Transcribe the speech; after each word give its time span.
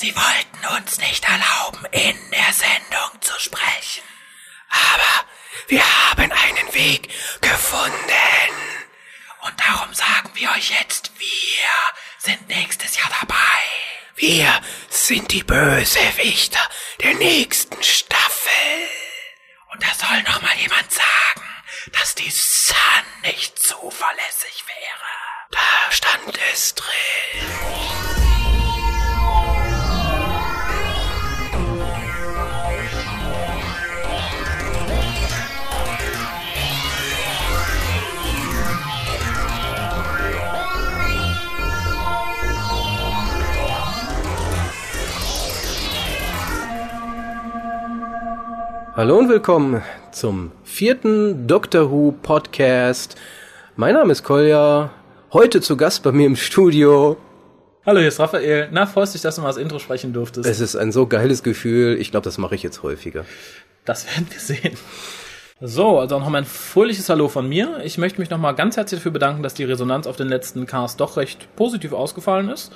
Sie 0.00 0.14
wollten 0.14 0.76
uns 0.76 0.98
nicht 0.98 1.24
erlauben, 1.24 1.84
in 1.90 2.30
der 2.30 2.52
Sendung 2.52 3.20
zu 3.20 3.32
sprechen. 3.40 4.04
Aber 4.70 5.26
wir 5.66 5.82
haben 5.82 6.30
einen 6.30 6.72
Weg 6.72 7.10
gefunden. 7.40 8.54
Und 9.42 9.58
darum 9.58 9.92
sagen 9.92 10.30
wir 10.34 10.52
euch 10.52 10.70
jetzt, 10.70 11.10
wir 11.18 11.68
sind 12.18 12.46
nächstes 12.46 12.96
Jahr 12.96 13.10
dabei. 13.20 13.34
Wir 14.14 14.62
sind 14.88 15.32
die 15.32 15.42
Bösewichter 15.42 16.64
der 17.02 17.14
nächsten 17.14 17.82
Staffel. 17.82 18.52
Und 19.72 19.82
da 19.82 19.92
soll 19.94 20.22
noch 20.22 20.40
mal 20.42 20.56
jemand 20.58 20.92
sagen, 20.92 21.48
dass 21.98 22.14
die 22.14 22.30
Sun 22.30 22.76
nicht 23.22 23.58
zuverlässig 23.60 24.64
wäre. 24.64 25.50
Da 25.50 25.90
stand 25.90 26.38
es 26.52 26.76
drin. 26.76 28.37
Hallo 48.98 49.16
und 49.16 49.28
willkommen 49.28 49.80
zum 50.10 50.50
vierten 50.64 51.46
Doctor 51.46 51.88
Who 51.88 52.10
Podcast. 52.20 53.14
Mein 53.76 53.94
Name 53.94 54.10
ist 54.10 54.24
Kolja. 54.24 54.90
Heute 55.32 55.60
zu 55.60 55.76
Gast 55.76 56.02
bei 56.02 56.10
mir 56.10 56.26
im 56.26 56.34
Studio. 56.34 57.16
Hallo, 57.86 58.00
hier 58.00 58.08
ist 58.08 58.18
Raphael. 58.18 58.68
Na, 58.72 58.86
freust 58.86 59.14
dich, 59.14 59.22
dass 59.22 59.36
du 59.36 59.42
mal 59.42 59.46
das 59.46 59.56
Intro 59.56 59.78
sprechen 59.78 60.12
durftest. 60.12 60.48
Es 60.48 60.58
ist 60.58 60.74
ein 60.74 60.90
so 60.90 61.06
geiles 61.06 61.44
Gefühl. 61.44 61.96
Ich 62.00 62.10
glaube, 62.10 62.24
das 62.24 62.38
mache 62.38 62.56
ich 62.56 62.64
jetzt 62.64 62.82
häufiger. 62.82 63.24
Das 63.84 64.04
werden 64.04 64.26
wir 64.32 64.40
sehen. 64.40 64.76
So, 65.60 66.00
also 66.00 66.18
noch 66.18 66.28
mal 66.28 66.38
ein 66.38 66.44
fröhliches 66.44 67.08
Hallo 67.08 67.28
von 67.28 67.48
mir. 67.48 67.80
Ich 67.84 67.98
möchte 67.98 68.20
mich 68.20 68.30
noch 68.30 68.38
mal 68.38 68.50
ganz 68.50 68.76
herzlich 68.76 68.98
dafür 68.98 69.12
bedanken, 69.12 69.44
dass 69.44 69.54
die 69.54 69.62
Resonanz 69.62 70.08
auf 70.08 70.16
den 70.16 70.28
letzten 70.28 70.66
Cast 70.66 70.98
doch 70.98 71.16
recht 71.16 71.54
positiv 71.54 71.92
ausgefallen 71.92 72.48
ist. 72.48 72.72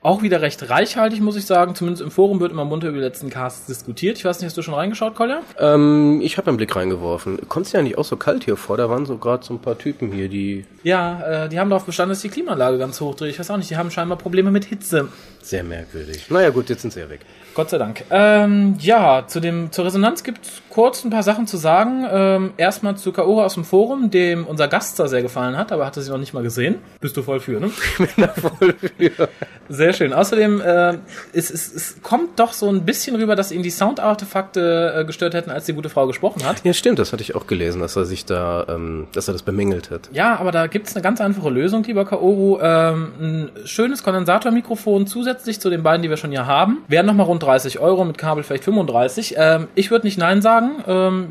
Auch 0.00 0.22
wieder 0.22 0.40
recht 0.40 0.70
reichhaltig, 0.70 1.20
muss 1.20 1.34
ich 1.34 1.44
sagen. 1.44 1.74
Zumindest 1.74 2.02
im 2.04 2.12
Forum 2.12 2.38
wird 2.38 2.52
immer 2.52 2.64
munter 2.64 2.88
über 2.88 2.98
die 2.98 3.02
letzten 3.02 3.30
Casts 3.30 3.66
diskutiert. 3.66 4.16
Ich 4.16 4.24
weiß 4.24 4.38
nicht, 4.38 4.46
hast 4.46 4.56
du 4.56 4.62
schon 4.62 4.74
reingeschaut, 4.74 5.16
Kolja? 5.16 5.40
Ähm, 5.58 6.20
ich 6.22 6.38
habe 6.38 6.46
einen 6.48 6.56
Blick 6.56 6.76
reingeworfen. 6.76 7.48
Kommt 7.48 7.66
es 7.66 7.72
ja 7.72 7.82
nicht 7.82 7.98
auch 7.98 8.04
so 8.04 8.16
kalt 8.16 8.44
hier 8.44 8.56
vor? 8.56 8.76
Da 8.76 8.88
waren 8.88 9.06
so 9.06 9.18
gerade 9.18 9.44
so 9.44 9.54
ein 9.54 9.58
paar 9.58 9.76
Typen 9.76 10.12
hier, 10.12 10.28
die 10.28 10.66
Ja, 10.84 11.44
äh, 11.44 11.48
die 11.48 11.58
haben 11.58 11.68
darauf 11.68 11.84
bestanden, 11.84 12.10
dass 12.10 12.20
die 12.22 12.28
Klimaanlage 12.28 12.78
ganz 12.78 13.00
hoch 13.00 13.16
dreht. 13.16 13.30
Ich 13.30 13.40
weiß 13.40 13.50
auch 13.50 13.56
nicht, 13.56 13.70
die 13.70 13.76
haben 13.76 13.90
scheinbar 13.90 14.18
Probleme 14.18 14.52
mit 14.52 14.66
Hitze. 14.66 15.08
sehr 15.42 15.64
merkwürdig. 15.64 16.30
Naja 16.30 16.50
gut, 16.50 16.68
jetzt 16.68 16.82
sind 16.82 16.92
sie 16.92 17.00
ja 17.00 17.10
weg. 17.10 17.20
Gott 17.54 17.70
sei 17.70 17.78
Dank. 17.78 18.04
Ähm, 18.10 18.76
ja, 18.78 19.24
zu 19.26 19.40
dem, 19.40 19.72
zur 19.72 19.84
Resonanz 19.86 20.22
gibt 20.22 20.44
es 20.46 20.62
kurz 20.70 21.02
ein 21.04 21.10
paar 21.10 21.24
Sachen 21.24 21.48
zu 21.48 21.56
sagen. 21.56 22.06
Ähm, 22.08 22.52
erstmal 22.56 22.96
zu 22.96 23.10
Kaora 23.10 23.46
aus 23.46 23.54
dem 23.54 23.64
Forum, 23.64 24.10
dem 24.12 24.46
unser 24.46 24.68
Gast 24.68 25.00
da 25.00 25.08
sehr 25.08 25.22
gefallen 25.22 25.56
hat, 25.56 25.72
aber 25.72 25.84
hatte 25.84 26.00
sie 26.00 26.10
noch 26.10 26.18
nicht 26.18 26.34
mal 26.34 26.44
gesehen. 26.44 26.76
Bist 27.00 27.16
du 27.16 27.22
voll 27.22 27.40
für, 27.40 27.58
ne? 27.58 27.70
Ich 27.98 28.14
bin 28.14 28.24
da 28.24 28.28
voll 28.28 28.74
für. 28.96 29.28
Sehr 29.68 29.87
schön. 29.92 30.12
Außerdem, 30.12 30.60
äh, 30.60 30.94
es, 31.32 31.50
es, 31.50 31.72
es 31.72 32.02
kommt 32.02 32.38
doch 32.38 32.52
so 32.52 32.68
ein 32.68 32.84
bisschen 32.84 33.16
rüber, 33.16 33.36
dass 33.36 33.52
ihn 33.52 33.62
die 33.62 33.70
Soundartefakte 33.70 34.94
äh, 34.96 35.04
gestört 35.04 35.34
hätten, 35.34 35.50
als 35.50 35.66
die 35.66 35.72
gute 35.72 35.88
Frau 35.88 36.06
gesprochen 36.06 36.44
hat. 36.44 36.64
Ja, 36.64 36.72
stimmt, 36.72 36.98
das 36.98 37.12
hatte 37.12 37.22
ich 37.22 37.34
auch 37.34 37.46
gelesen, 37.46 37.80
dass 37.80 37.96
er 37.96 38.04
sich 38.04 38.24
da, 38.24 38.66
ähm, 38.68 39.06
dass 39.12 39.28
er 39.28 39.32
das 39.32 39.42
bemängelt 39.42 39.90
hat. 39.90 40.08
Ja, 40.12 40.36
aber 40.36 40.52
da 40.52 40.66
gibt's 40.66 40.94
eine 40.94 41.02
ganz 41.02 41.20
einfache 41.20 41.50
Lösung, 41.50 41.84
lieber 41.84 42.04
Kaoru. 42.04 42.58
Ähm, 42.60 43.12
ein 43.20 43.50
schönes 43.64 44.02
Kondensatormikrofon 44.02 45.06
zusätzlich 45.06 45.60
zu 45.60 45.70
den 45.70 45.82
beiden, 45.82 46.02
die 46.02 46.10
wir 46.10 46.16
schon 46.16 46.30
hier 46.30 46.46
haben. 46.46 46.78
Wären 46.88 47.06
nochmal 47.06 47.26
rund 47.26 47.42
30 47.42 47.78
Euro, 47.78 48.04
mit 48.04 48.18
Kabel 48.18 48.42
vielleicht 48.42 48.64
35. 48.64 49.34
Ähm, 49.36 49.68
ich 49.74 49.90
würde 49.90 50.06
nicht 50.06 50.18
Nein 50.18 50.42
sagen. 50.42 50.82
Ähm, 50.86 51.28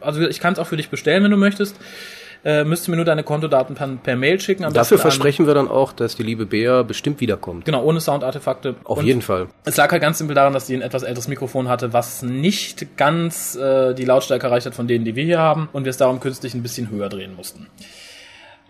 also 0.00 0.20
ich 0.22 0.40
kann 0.40 0.52
es 0.52 0.58
auch 0.58 0.66
für 0.66 0.76
dich 0.76 0.90
bestellen, 0.90 1.24
wenn 1.24 1.30
du 1.30 1.36
möchtest. 1.36 1.76
Äh, 2.44 2.64
müsste 2.64 2.90
mir 2.90 2.96
nur 2.96 3.04
deine 3.04 3.22
Kontodaten 3.22 3.76
per, 3.76 3.86
per 3.86 4.16
Mail 4.16 4.40
schicken. 4.40 4.70
Dafür 4.72 4.98
versprechen 4.98 5.46
wir 5.46 5.54
dann 5.54 5.68
auch, 5.68 5.92
dass 5.92 6.16
die 6.16 6.24
liebe 6.24 6.44
Bea 6.44 6.82
bestimmt 6.82 7.20
wiederkommt. 7.20 7.64
Genau, 7.64 7.84
ohne 7.84 8.00
Soundartefakte. 8.00 8.74
Auf 8.82 8.98
Und 8.98 9.06
jeden 9.06 9.22
Fall. 9.22 9.46
Es 9.64 9.76
lag 9.76 9.92
halt 9.92 10.02
ganz 10.02 10.18
simpel 10.18 10.34
daran, 10.34 10.52
dass 10.52 10.66
die 10.66 10.74
ein 10.74 10.82
etwas 10.82 11.04
älteres 11.04 11.28
Mikrofon 11.28 11.68
hatte, 11.68 11.92
was 11.92 12.22
nicht 12.22 12.96
ganz 12.96 13.54
äh, 13.54 13.94
die 13.94 14.04
Lautstärke 14.04 14.46
erreicht 14.46 14.66
hat 14.66 14.74
von 14.74 14.88
denen, 14.88 15.04
die 15.04 15.14
wir 15.14 15.24
hier 15.24 15.38
haben 15.38 15.68
und 15.72 15.84
wir 15.84 15.90
es 15.90 15.98
darum 15.98 16.18
künstlich 16.18 16.54
ein 16.54 16.62
bisschen 16.62 16.90
höher 16.90 17.08
drehen 17.08 17.36
mussten. 17.36 17.68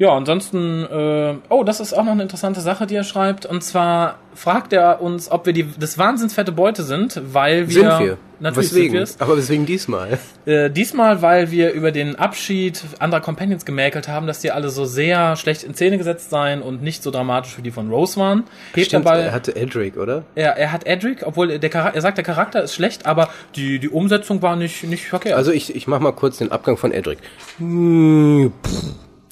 Ja, 0.02 0.16
ansonsten, 0.16 0.82
äh, 0.82 1.34
oh, 1.48 1.62
das 1.62 1.78
ist 1.78 1.92
auch 1.92 2.02
noch 2.02 2.10
eine 2.10 2.24
interessante 2.24 2.60
Sache, 2.60 2.88
die 2.88 2.96
er 2.96 3.04
schreibt. 3.04 3.46
Und 3.46 3.62
zwar 3.62 4.16
fragt 4.34 4.72
er 4.72 5.00
uns, 5.00 5.30
ob 5.30 5.46
wir 5.46 5.52
die 5.52 5.64
das 5.78 5.96
wahnsinnsfette 5.96 6.50
Beute 6.50 6.82
sind, 6.82 7.22
weil 7.32 7.68
wir. 7.68 7.72
Sind 7.72 8.00
wir. 8.00 8.18
Natürlich 8.40 8.72
weswegen? 8.72 9.06
sind 9.06 9.20
wir. 9.20 9.24
Aber 9.24 9.36
weswegen 9.36 9.64
diesmal? 9.64 10.18
Äh, 10.44 10.70
diesmal, 10.70 11.22
weil 11.22 11.52
wir 11.52 11.70
über 11.70 11.92
den 11.92 12.16
Abschied 12.16 12.82
anderer 12.98 13.20
Companions 13.20 13.64
gemäkelt 13.64 14.08
haben, 14.08 14.26
dass 14.26 14.40
die 14.40 14.50
alle 14.50 14.70
so 14.70 14.86
sehr 14.86 15.36
schlecht 15.36 15.62
in 15.62 15.72
Szene 15.74 15.98
gesetzt 15.98 16.30
seien 16.30 16.62
und 16.62 16.82
nicht 16.82 17.04
so 17.04 17.12
dramatisch 17.12 17.56
wie 17.56 17.62
die 17.62 17.70
von 17.70 17.88
Rose 17.88 18.18
waren. 18.18 18.42
Hebt 18.74 18.88
Stimmt, 18.88 19.06
dabei, 19.06 19.20
er 19.20 19.32
hatte 19.32 19.54
Edric, 19.54 19.96
oder? 19.96 20.24
er, 20.34 20.56
er 20.56 20.72
hat 20.72 20.84
Edric, 20.84 21.24
obwohl 21.24 21.60
der 21.60 21.70
Charakter, 21.70 21.94
er 21.94 22.02
sagt, 22.02 22.16
der 22.16 22.24
Charakter 22.24 22.60
ist 22.60 22.74
schlecht, 22.74 23.06
aber 23.06 23.28
die, 23.54 23.78
die 23.78 23.88
Umsetzung 23.88 24.42
war 24.42 24.56
nicht, 24.56 24.82
nicht 24.82 25.06
verkehrt. 25.06 25.36
Also 25.36 25.52
ich, 25.52 25.76
ich 25.76 25.86
mach 25.86 26.00
mal 26.00 26.10
kurz 26.10 26.38
den 26.38 26.50
Abgang 26.50 26.76
von 26.76 26.90
Edric. 26.90 27.18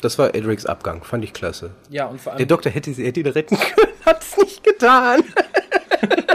Das 0.01 0.19
war 0.19 0.35
Edrics 0.35 0.65
Abgang, 0.67 1.05
fand 1.05 1.25
ich 1.25 1.33
klasse. 1.33 1.71
ja, 1.91 2.07
und 2.07 2.21
vor 2.21 2.33
allem, 2.33 2.39
Der 2.39 2.47
Doktor 2.47 2.71
hätte 2.71 2.93
sie 2.95 3.05
hätte 3.05 3.21
ihn 3.21 3.27
retten 3.27 3.59
können, 3.59 3.93
hat's 4.07 4.37
nicht 4.37 4.65
getan. 4.65 5.23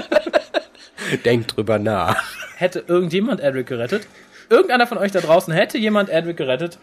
Denkt 1.26 1.56
drüber 1.56 1.80
nach. 1.80 2.22
hätte 2.58 2.84
irgendjemand 2.88 3.40
Edric 3.42 3.68
gerettet? 3.68 4.08
Irgendeiner 4.50 4.86
von 4.88 4.98
euch 4.98 5.12
da 5.12 5.22
draußen 5.22 5.53
hätte 5.53 5.78
jemand 5.78 6.09
Edric 6.09 6.38
gerettet? 6.38 6.78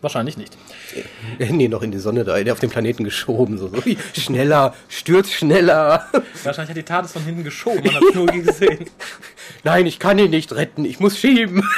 Wahrscheinlich 0.00 0.36
nicht. 0.36 0.56
Nee, 1.40 1.66
noch 1.66 1.82
in 1.82 1.90
die 1.90 1.98
Sonne 1.98 2.22
da, 2.24 2.36
auf 2.52 2.60
den 2.60 2.70
Planeten 2.70 3.02
geschoben. 3.02 3.58
So, 3.58 3.66
so. 3.68 3.82
Schneller, 4.16 4.74
stürzt 4.88 5.32
schneller. 5.32 6.06
Wahrscheinlich 6.44 6.70
hat 6.70 6.76
die 6.76 6.82
TARDIS 6.84 7.12
von 7.12 7.24
hinten 7.24 7.42
geschoben, 7.42 7.82
man 7.84 7.94
hat 7.96 8.02
es 8.08 8.14
nur 8.14 8.26
gesehen. 8.26 8.86
Nein, 9.64 9.86
ich 9.86 9.98
kann 9.98 10.18
ihn 10.20 10.30
nicht 10.30 10.52
retten, 10.54 10.84
ich 10.84 11.00
muss 11.00 11.18
schieben. 11.18 11.68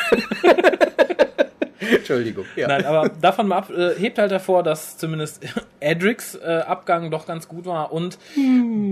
Entschuldigung. 1.96 2.44
Ja. 2.56 2.68
Nein, 2.68 2.84
aber 2.84 3.08
davon 3.20 3.48
mal 3.48 3.58
ab, 3.58 3.70
äh, 3.70 3.94
hebt 3.98 4.18
halt 4.18 4.30
hervor, 4.30 4.62
dass 4.62 4.96
zumindest 4.96 5.42
Edrics 5.80 6.34
äh, 6.34 6.62
Abgang 6.66 7.10
doch 7.10 7.26
ganz 7.26 7.48
gut 7.48 7.66
war 7.66 7.92
und 7.92 8.18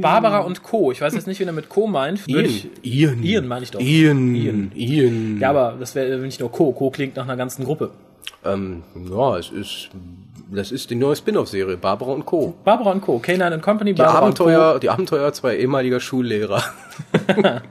Barbara 0.00 0.40
und 0.40 0.62
Co. 0.62 0.92
Ich 0.92 1.00
weiß 1.00 1.14
jetzt 1.14 1.26
nicht, 1.26 1.40
wen 1.40 1.48
er 1.48 1.52
mit 1.52 1.68
Co. 1.68 1.86
meint. 1.86 2.26
Ian. 2.26 2.44
ich, 2.44 2.68
Ian. 2.82 3.22
Ian 3.22 3.46
meine 3.48 3.64
ich 3.64 3.70
doch. 3.70 3.80
Ian. 3.80 4.34
Ian. 4.34 4.72
Ian. 4.74 5.38
Ja, 5.40 5.50
aber 5.50 5.76
das 5.78 5.94
wäre 5.94 6.18
nicht 6.18 6.40
nur 6.40 6.50
Co. 6.50 6.72
Co. 6.72 6.90
klingt 6.90 7.16
nach 7.16 7.24
einer 7.24 7.36
ganzen 7.36 7.64
Gruppe. 7.64 7.90
Ähm, 8.44 8.82
ja, 9.10 9.36
es 9.38 9.50
ist, 9.50 9.90
das 10.50 10.70
ist 10.72 10.90
die 10.90 10.94
neue 10.94 11.16
Spin-off-Serie, 11.16 11.76
Barbara 11.76 12.12
und 12.12 12.24
Co. 12.24 12.54
Barbara 12.64 12.92
und 12.92 13.00
Co. 13.00 13.18
K9 13.18 13.42
and 13.42 13.62
Company, 13.62 13.94
Die 13.94 14.02
Barbara 14.02 14.26
und 14.26 14.38
Co. 14.38 14.44
Abenteuer, 14.44 14.78
die 14.78 14.90
Abenteuer 14.90 15.32
zwei 15.32 15.56
ehemaliger 15.56 16.00
Schullehrer. 16.00 16.62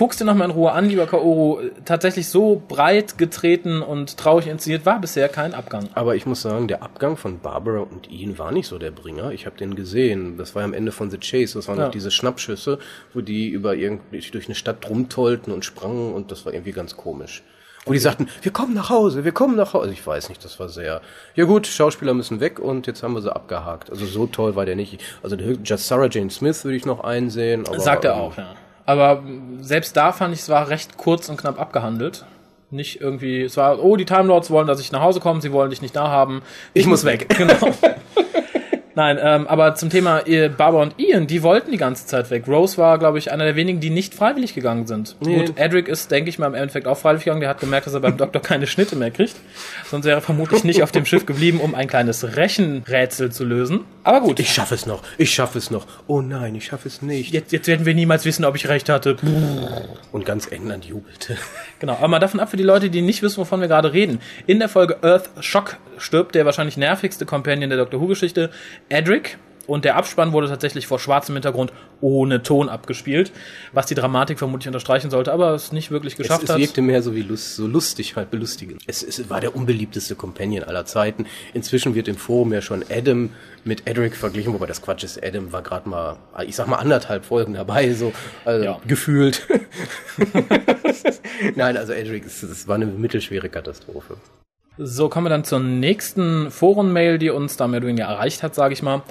Guckst 0.00 0.18
dir 0.18 0.24
nochmal 0.24 0.48
in 0.48 0.54
Ruhe 0.54 0.72
an, 0.72 0.86
lieber 0.88 1.06
Kaoru. 1.06 1.60
Tatsächlich 1.84 2.26
so 2.30 2.62
breit 2.66 3.18
getreten 3.18 3.82
und 3.82 4.16
traurig 4.16 4.46
inszeniert 4.46 4.86
war 4.86 4.98
bisher 4.98 5.28
kein 5.28 5.52
Abgang. 5.52 5.90
Aber 5.92 6.16
ich 6.16 6.24
muss 6.24 6.40
sagen, 6.40 6.68
der 6.68 6.82
Abgang 6.82 7.18
von 7.18 7.38
Barbara 7.40 7.80
und 7.80 8.10
Ian 8.10 8.38
war 8.38 8.50
nicht 8.50 8.66
so 8.66 8.78
der 8.78 8.92
Bringer. 8.92 9.32
Ich 9.32 9.44
habe 9.44 9.58
den 9.58 9.74
gesehen. 9.74 10.38
Das 10.38 10.54
war 10.54 10.62
ja 10.62 10.64
am 10.64 10.72
Ende 10.72 10.90
von 10.90 11.10
The 11.10 11.18
Chase. 11.18 11.52
Das 11.58 11.68
waren 11.68 11.76
Ja. 11.76 11.84
noch 11.84 11.90
diese 11.90 12.10
Schnappschüsse, 12.10 12.78
wo 13.12 13.20
die 13.20 13.50
über 13.50 13.74
irgendwie 13.74 14.20
durch 14.30 14.46
eine 14.46 14.54
Stadt 14.54 14.88
rumtollten 14.88 15.52
und 15.52 15.66
sprangen 15.66 16.14
und 16.14 16.30
das 16.32 16.46
war 16.46 16.54
irgendwie 16.54 16.72
ganz 16.72 16.96
komisch. 16.96 17.42
Wo 17.84 17.92
die 17.92 17.98
sagten, 17.98 18.26
wir 18.40 18.52
kommen 18.52 18.72
nach 18.72 18.88
Hause, 18.88 19.26
wir 19.26 19.32
kommen 19.32 19.54
nach 19.54 19.74
Hause. 19.74 19.90
Ich 19.92 20.06
weiß 20.06 20.30
nicht, 20.30 20.42
das 20.42 20.58
war 20.58 20.70
sehr. 20.70 21.02
Ja 21.34 21.44
gut, 21.44 21.66
Schauspieler 21.66 22.14
müssen 22.14 22.40
weg 22.40 22.58
und 22.58 22.86
jetzt 22.86 23.02
haben 23.02 23.12
wir 23.12 23.20
sie 23.20 23.36
abgehakt. 23.36 23.90
Also 23.90 24.06
so 24.06 24.26
toll 24.26 24.56
war 24.56 24.64
der 24.64 24.76
nicht. 24.76 24.98
Also 25.22 25.36
Just 25.36 25.88
Sarah 25.88 26.08
Jane 26.10 26.30
Smith 26.30 26.64
würde 26.64 26.78
ich 26.78 26.86
noch 26.86 27.00
einsehen. 27.04 27.66
Aber, 27.66 27.78
Sagt 27.78 28.06
er 28.06 28.14
ähm, 28.14 28.18
auch, 28.18 28.38
ja. 28.38 28.54
Aber 28.90 29.22
selbst 29.60 29.96
da 29.96 30.10
fand 30.10 30.34
ich, 30.34 30.40
es 30.40 30.48
war 30.48 30.68
recht 30.68 30.96
kurz 30.96 31.28
und 31.28 31.36
knapp 31.36 31.60
abgehandelt. 31.60 32.24
Nicht 32.72 33.00
irgendwie, 33.00 33.42
es 33.42 33.56
war, 33.56 33.80
oh, 33.80 33.94
die 33.94 34.04
Time 34.04 34.24
Lords 34.24 34.50
wollen, 34.50 34.66
dass 34.66 34.80
ich 34.80 34.90
nach 34.90 35.00
Hause 35.00 35.20
komme, 35.20 35.40
sie 35.40 35.52
wollen 35.52 35.70
dich 35.70 35.80
nicht 35.80 35.94
da 35.94 36.08
haben. 36.08 36.42
Ich 36.74 36.86
muss 36.86 37.04
weg. 37.04 37.28
Genau. 37.36 37.54
Nein, 38.94 39.18
ähm, 39.22 39.46
aber 39.46 39.74
zum 39.74 39.88
Thema 39.90 40.22
Barbara 40.56 40.82
und 40.82 40.94
Ian, 40.98 41.26
die 41.26 41.42
wollten 41.42 41.70
die 41.70 41.76
ganze 41.76 42.06
Zeit 42.06 42.30
weg. 42.30 42.48
Rose 42.48 42.76
war, 42.78 42.98
glaube 42.98 43.18
ich, 43.18 43.30
einer 43.30 43.44
der 43.44 43.56
wenigen, 43.56 43.80
die 43.80 43.90
nicht 43.90 44.14
freiwillig 44.14 44.54
gegangen 44.54 44.86
sind. 44.86 45.16
Nee. 45.20 45.44
Gut, 45.46 45.52
Edric 45.56 45.88
ist, 45.88 46.10
denke 46.10 46.28
ich 46.30 46.38
mal, 46.38 46.46
im 46.46 46.54
Endeffekt 46.54 46.86
auch 46.86 46.98
freiwillig 46.98 47.24
gegangen. 47.24 47.40
Der 47.40 47.50
hat 47.50 47.60
gemerkt, 47.60 47.86
dass 47.86 47.94
er 47.94 48.00
beim 48.00 48.16
Doktor 48.16 48.42
keine 48.42 48.66
Schnitte 48.66 48.96
mehr 48.96 49.10
kriegt. 49.10 49.36
Sonst 49.86 50.04
wäre 50.04 50.18
er 50.18 50.22
vermutlich 50.22 50.64
nicht 50.64 50.82
auf 50.82 50.92
dem 50.92 51.06
Schiff 51.06 51.26
geblieben, 51.26 51.60
um 51.60 51.74
ein 51.74 51.86
kleines 51.88 52.36
Rechenrätsel 52.36 53.30
zu 53.32 53.44
lösen. 53.44 53.80
Aber 54.02 54.20
gut, 54.20 54.40
Ich 54.40 54.52
schaffe 54.52 54.74
es 54.74 54.86
noch, 54.86 55.02
ich 55.18 55.32
schaffe 55.32 55.58
es 55.58 55.70
noch. 55.70 55.86
Oh 56.06 56.20
nein, 56.20 56.54
ich 56.54 56.64
schaffe 56.64 56.88
es 56.88 57.02
nicht. 57.02 57.32
jetzt, 57.32 57.52
jetzt 57.52 57.68
werden 57.68 57.86
wir 57.86 57.94
niemals 57.94 58.24
wissen, 58.24 58.44
ob 58.44 58.56
ich 58.56 58.68
recht 58.68 58.88
hatte. 58.88 59.16
Und 60.12 60.24
ganz 60.24 60.50
England 60.50 60.84
jubelte. 60.84 61.36
Genau, 61.80 61.94
aber 61.94 62.08
mal 62.08 62.18
davon 62.18 62.40
ab 62.40 62.50
für 62.50 62.58
die 62.58 62.62
Leute, 62.62 62.90
die 62.90 63.00
nicht 63.00 63.22
wissen, 63.22 63.38
wovon 63.38 63.62
wir 63.62 63.68
gerade 63.68 63.94
reden. 63.94 64.20
In 64.46 64.58
der 64.58 64.68
Folge 64.68 64.98
Earth 65.02 65.30
Shock 65.40 65.78
stirbt 65.96 66.34
der 66.34 66.44
wahrscheinlich 66.44 66.76
nervigste 66.76 67.24
Companion 67.24 67.70
der 67.70 67.78
Doctor 67.78 68.02
Who-Geschichte, 68.02 68.50
Edric. 68.90 69.38
Und 69.66 69.84
der 69.84 69.94
Abspann 69.94 70.32
wurde 70.32 70.48
tatsächlich 70.48 70.88
vor 70.88 70.98
schwarzem 70.98 71.36
Hintergrund 71.36 71.72
ohne 72.00 72.42
Ton 72.42 72.68
abgespielt, 72.68 73.30
was 73.72 73.86
die 73.86 73.94
Dramatik 73.94 74.36
vermutlich 74.40 74.66
unterstreichen 74.66 75.10
sollte, 75.12 75.32
aber 75.32 75.54
es 75.54 75.70
nicht 75.70 75.92
wirklich 75.92 76.16
geschafft 76.16 76.42
es, 76.42 76.48
es 76.48 76.54
hat. 76.54 76.60
wirkte 76.60 76.82
mehr 76.82 77.02
so 77.04 77.14
wie 77.14 77.22
lust, 77.22 77.54
so 77.54 77.68
lustig, 77.68 78.16
halt 78.16 78.32
belustigend. 78.32 78.82
Es, 78.88 79.04
es 79.04 79.30
war 79.30 79.40
der 79.40 79.54
unbeliebteste 79.54 80.16
Companion 80.16 80.64
aller 80.64 80.86
Zeiten. 80.86 81.26
Inzwischen 81.54 81.94
wird 81.94 82.08
im 82.08 82.16
Forum 82.16 82.52
ja 82.52 82.62
schon 82.62 82.84
Adam 82.90 83.30
mit 83.62 83.86
Edric 83.86 84.16
verglichen, 84.16 84.52
wobei 84.54 84.66
das 84.66 84.82
Quatsch 84.82 85.04
ist. 85.04 85.22
Adam 85.22 85.52
war 85.52 85.62
gerade 85.62 85.88
mal, 85.88 86.16
ich 86.44 86.56
sag 86.56 86.66
mal 86.66 86.78
anderthalb 86.78 87.24
Folgen 87.24 87.54
dabei, 87.54 87.92
so 87.92 88.12
also 88.44 88.64
Ja. 88.64 88.80
gefühlt. 88.88 89.46
Nein, 91.54 91.76
also 91.76 91.92
Edric, 91.92 92.26
es, 92.26 92.42
es 92.42 92.66
war 92.66 92.74
eine 92.74 92.86
mittelschwere 92.86 93.48
Katastrophe. 93.48 94.16
So 94.82 95.10
kommen 95.10 95.26
wir 95.26 95.30
dann 95.30 95.44
zur 95.44 95.58
nächsten 95.60 96.50
Forenmail, 96.50 97.18
die 97.18 97.28
uns 97.28 97.58
da 97.58 97.68
mehr 97.68 97.78
oder 97.80 97.88
weniger 97.88 98.06
erreicht 98.06 98.42
hat, 98.42 98.54
sage 98.54 98.72
ich 98.72 98.82
mal. 98.82 99.02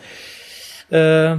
Äh, 0.89 1.36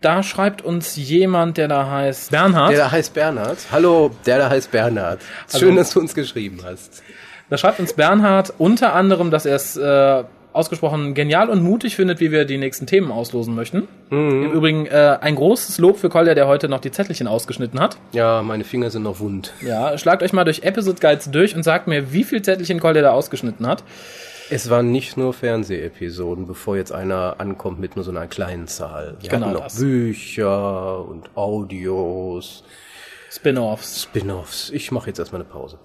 da 0.00 0.22
schreibt 0.24 0.62
uns 0.62 0.96
jemand, 0.96 1.58
der 1.58 1.68
da 1.68 1.88
heißt 1.88 2.32
Bernhard. 2.32 2.72
Der 2.72 2.78
da 2.78 2.90
heißt 2.90 3.14
Bernhard. 3.14 3.58
Hallo, 3.70 4.10
der 4.26 4.38
da 4.38 4.50
heißt 4.50 4.72
Bernhard. 4.72 5.20
Also- 5.46 5.58
Schön, 5.60 5.76
dass 5.76 5.92
du 5.92 6.00
uns 6.00 6.12
geschrieben 6.14 6.58
hast. 6.64 7.04
Da 7.50 7.56
schreibt 7.56 7.78
uns 7.78 7.92
Bernhard 7.92 8.52
unter 8.58 8.94
anderem, 8.94 9.30
dass 9.30 9.46
er 9.46 9.54
es 9.54 9.76
äh, 9.76 10.24
ausgesprochen 10.52 11.14
genial 11.14 11.48
und 11.48 11.62
mutig 11.62 11.96
findet, 11.96 12.20
wie 12.20 12.30
wir 12.30 12.44
die 12.44 12.58
nächsten 12.58 12.86
Themen 12.86 13.10
auslosen 13.10 13.54
möchten. 13.54 13.88
Im 14.10 14.52
Übrigen 14.52 14.86
äh, 14.86 15.18
ein 15.20 15.34
großes 15.34 15.78
Lob 15.78 15.98
für 15.98 16.08
Kolja, 16.08 16.34
der 16.34 16.46
heute 16.46 16.68
noch 16.68 16.80
die 16.80 16.90
Zettelchen 16.90 17.26
ausgeschnitten 17.26 17.80
hat. 17.80 17.96
Ja, 18.12 18.42
meine 18.42 18.64
Finger 18.64 18.90
sind 18.90 19.02
noch 19.04 19.20
wund. 19.20 19.52
Ja, 19.66 19.96
schlagt 19.98 20.22
euch 20.22 20.32
mal 20.32 20.44
durch 20.44 20.62
Episode 20.62 20.98
Guides 21.00 21.30
durch 21.30 21.56
und 21.56 21.62
sagt 21.62 21.86
mir, 21.86 22.12
wie 22.12 22.24
viel 22.24 22.42
Zettelchen 22.42 22.80
Kolja 22.80 23.02
da 23.02 23.12
ausgeschnitten 23.12 23.66
hat. 23.66 23.82
Es 24.50 24.68
waren 24.68 24.92
nicht 24.92 25.16
nur 25.16 25.32
Fernsehepisoden, 25.32 26.46
bevor 26.46 26.76
jetzt 26.76 26.92
einer 26.92 27.36
ankommt 27.38 27.80
mit 27.80 27.96
nur 27.96 28.04
so 28.04 28.10
einer 28.10 28.26
kleinen 28.26 28.66
Zahl. 28.66 29.16
Wir 29.20 29.30
Genau 29.30 29.46
hatten 29.46 29.54
noch 29.54 29.64
das. 29.64 29.78
Bücher 29.78 31.08
und 31.08 31.30
Audios, 31.36 32.62
Spin-offs. 33.34 34.02
Spin-offs. 34.02 34.68
Ich 34.70 34.92
mache 34.92 35.06
jetzt 35.06 35.18
erstmal 35.18 35.40
eine 35.40 35.48
Pause. 35.48 35.78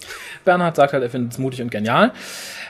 Bernhard 0.44 0.76
sagt 0.76 0.92
halt, 0.92 1.02
er 1.02 1.10
findet 1.10 1.32
es 1.32 1.38
mutig 1.38 1.62
und 1.62 1.72
genial. 1.72 2.12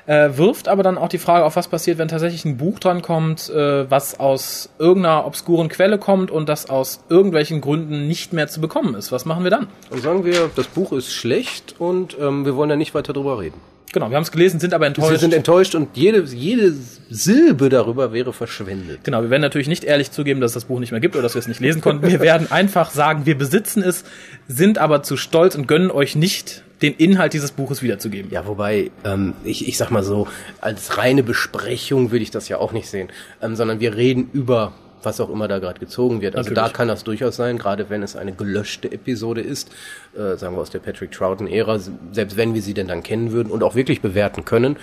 Äh, 0.05 0.37
wirft 0.37 0.67
aber 0.67 0.83
dann 0.83 0.99
auch 0.99 1.09
die 1.09 1.17
Frage 1.17 1.45
auf, 1.45 1.55
was 1.55 1.67
passiert, 1.67 1.97
wenn 1.97 2.07
tatsächlich 2.07 2.45
ein 2.45 2.57
Buch 2.57 2.77
dran 2.77 3.01
kommt, 3.01 3.49
äh, 3.49 3.89
was 3.89 4.19
aus 4.19 4.69
irgendeiner 4.77 5.25
obskuren 5.25 5.69
Quelle 5.69 5.97
kommt 5.97 6.29
und 6.29 6.47
das 6.47 6.69
aus 6.69 6.99
irgendwelchen 7.09 7.59
Gründen 7.59 8.07
nicht 8.07 8.33
mehr 8.33 8.47
zu 8.47 8.61
bekommen 8.61 8.93
ist. 8.93 9.11
Was 9.11 9.25
machen 9.25 9.43
wir 9.43 9.51
dann? 9.51 9.67
Und 9.89 10.03
sagen 10.03 10.23
wir, 10.23 10.51
das 10.55 10.67
Buch 10.67 10.91
ist 10.91 11.11
schlecht 11.11 11.73
und 11.79 12.15
ähm, 12.19 12.45
wir 12.45 12.55
wollen 12.55 12.69
da 12.69 12.75
nicht 12.75 12.93
weiter 12.93 13.13
drüber 13.13 13.39
reden. 13.39 13.59
Genau, 13.97 14.11
wir 14.11 14.15
haben 14.15 14.23
es 14.23 14.31
gelesen, 14.31 14.59
sind 14.59 14.75
aber 14.75 14.83
Wir 14.83 14.89
enttäuscht. 14.89 15.19
sind 15.19 15.33
enttäuscht 15.33 15.73
und 15.73 15.97
jede, 15.97 16.21
jede 16.23 16.71
Silbe 17.09 17.69
darüber 17.69 18.13
wäre 18.13 18.31
verschwendet. 18.31 18.99
Genau, 19.03 19.23
wir 19.23 19.31
werden 19.31 19.41
natürlich 19.41 19.67
nicht 19.67 19.83
ehrlich 19.83 20.11
zugeben, 20.11 20.39
dass 20.39 20.51
es 20.51 20.53
das 20.53 20.65
Buch 20.65 20.79
nicht 20.79 20.91
mehr 20.91 20.99
gibt 21.01 21.15
oder 21.15 21.23
dass 21.23 21.33
wir 21.33 21.39
es 21.39 21.47
nicht 21.47 21.59
lesen 21.59 21.81
konnten. 21.81 22.07
Wir 22.07 22.19
werden 22.19 22.51
einfach 22.51 22.91
sagen, 22.91 23.25
wir 23.25 23.35
besitzen 23.35 23.81
es, 23.81 24.03
sind 24.47 24.77
aber 24.77 25.01
zu 25.01 25.17
stolz 25.17 25.55
und 25.55 25.67
gönnen 25.67 25.89
euch 25.89 26.15
nicht, 26.15 26.63
den 26.83 26.93
Inhalt 26.93 27.33
dieses 27.33 27.51
Buches 27.51 27.81
wiederzugeben. 27.81 28.29
Ja, 28.31 28.45
wobei, 28.45 28.91
ähm, 29.03 29.33
ich, 29.43 29.67
ich 29.67 29.77
sag 29.77 29.89
mal 29.89 30.03
so, 30.03 30.27
als 30.61 30.99
reine 30.99 31.23
Besprechung 31.23 32.11
würde 32.11 32.21
ich 32.21 32.29
das 32.29 32.49
ja 32.49 32.59
auch 32.59 32.71
nicht 32.71 32.87
sehen, 32.87 33.09
ähm, 33.41 33.55
sondern 33.55 33.79
wir 33.79 33.95
reden 33.95 34.29
über 34.31 34.73
was 35.07 35.19
auch 35.21 35.29
immer 35.29 35.47
da 35.47 35.59
gerade 35.59 35.79
gezogen 35.79 36.21
wird. 36.21 36.35
Also 36.35 36.49
Natürlich. 36.49 36.71
da 36.73 36.77
kann 36.77 36.87
das 36.89 37.03
durchaus 37.03 37.35
sein, 37.37 37.57
gerade 37.57 37.89
wenn 37.89 38.03
es 38.03 38.15
eine 38.15 38.33
gelöschte 38.33 38.91
Episode 38.91 39.41
ist, 39.41 39.71
äh, 40.15 40.35
sagen 40.37 40.55
wir 40.55 40.61
aus 40.61 40.69
der 40.69 40.79
Patrick 40.79 41.11
Troughton-Ära, 41.11 41.79
selbst 42.11 42.35
wenn 42.37 42.53
wir 42.53 42.61
sie 42.61 42.73
denn 42.73 42.87
dann 42.87 43.03
kennen 43.03 43.31
würden 43.31 43.49
und 43.51 43.63
auch 43.63 43.75
wirklich 43.75 44.01
bewerten 44.01 44.43
können, 44.45 44.75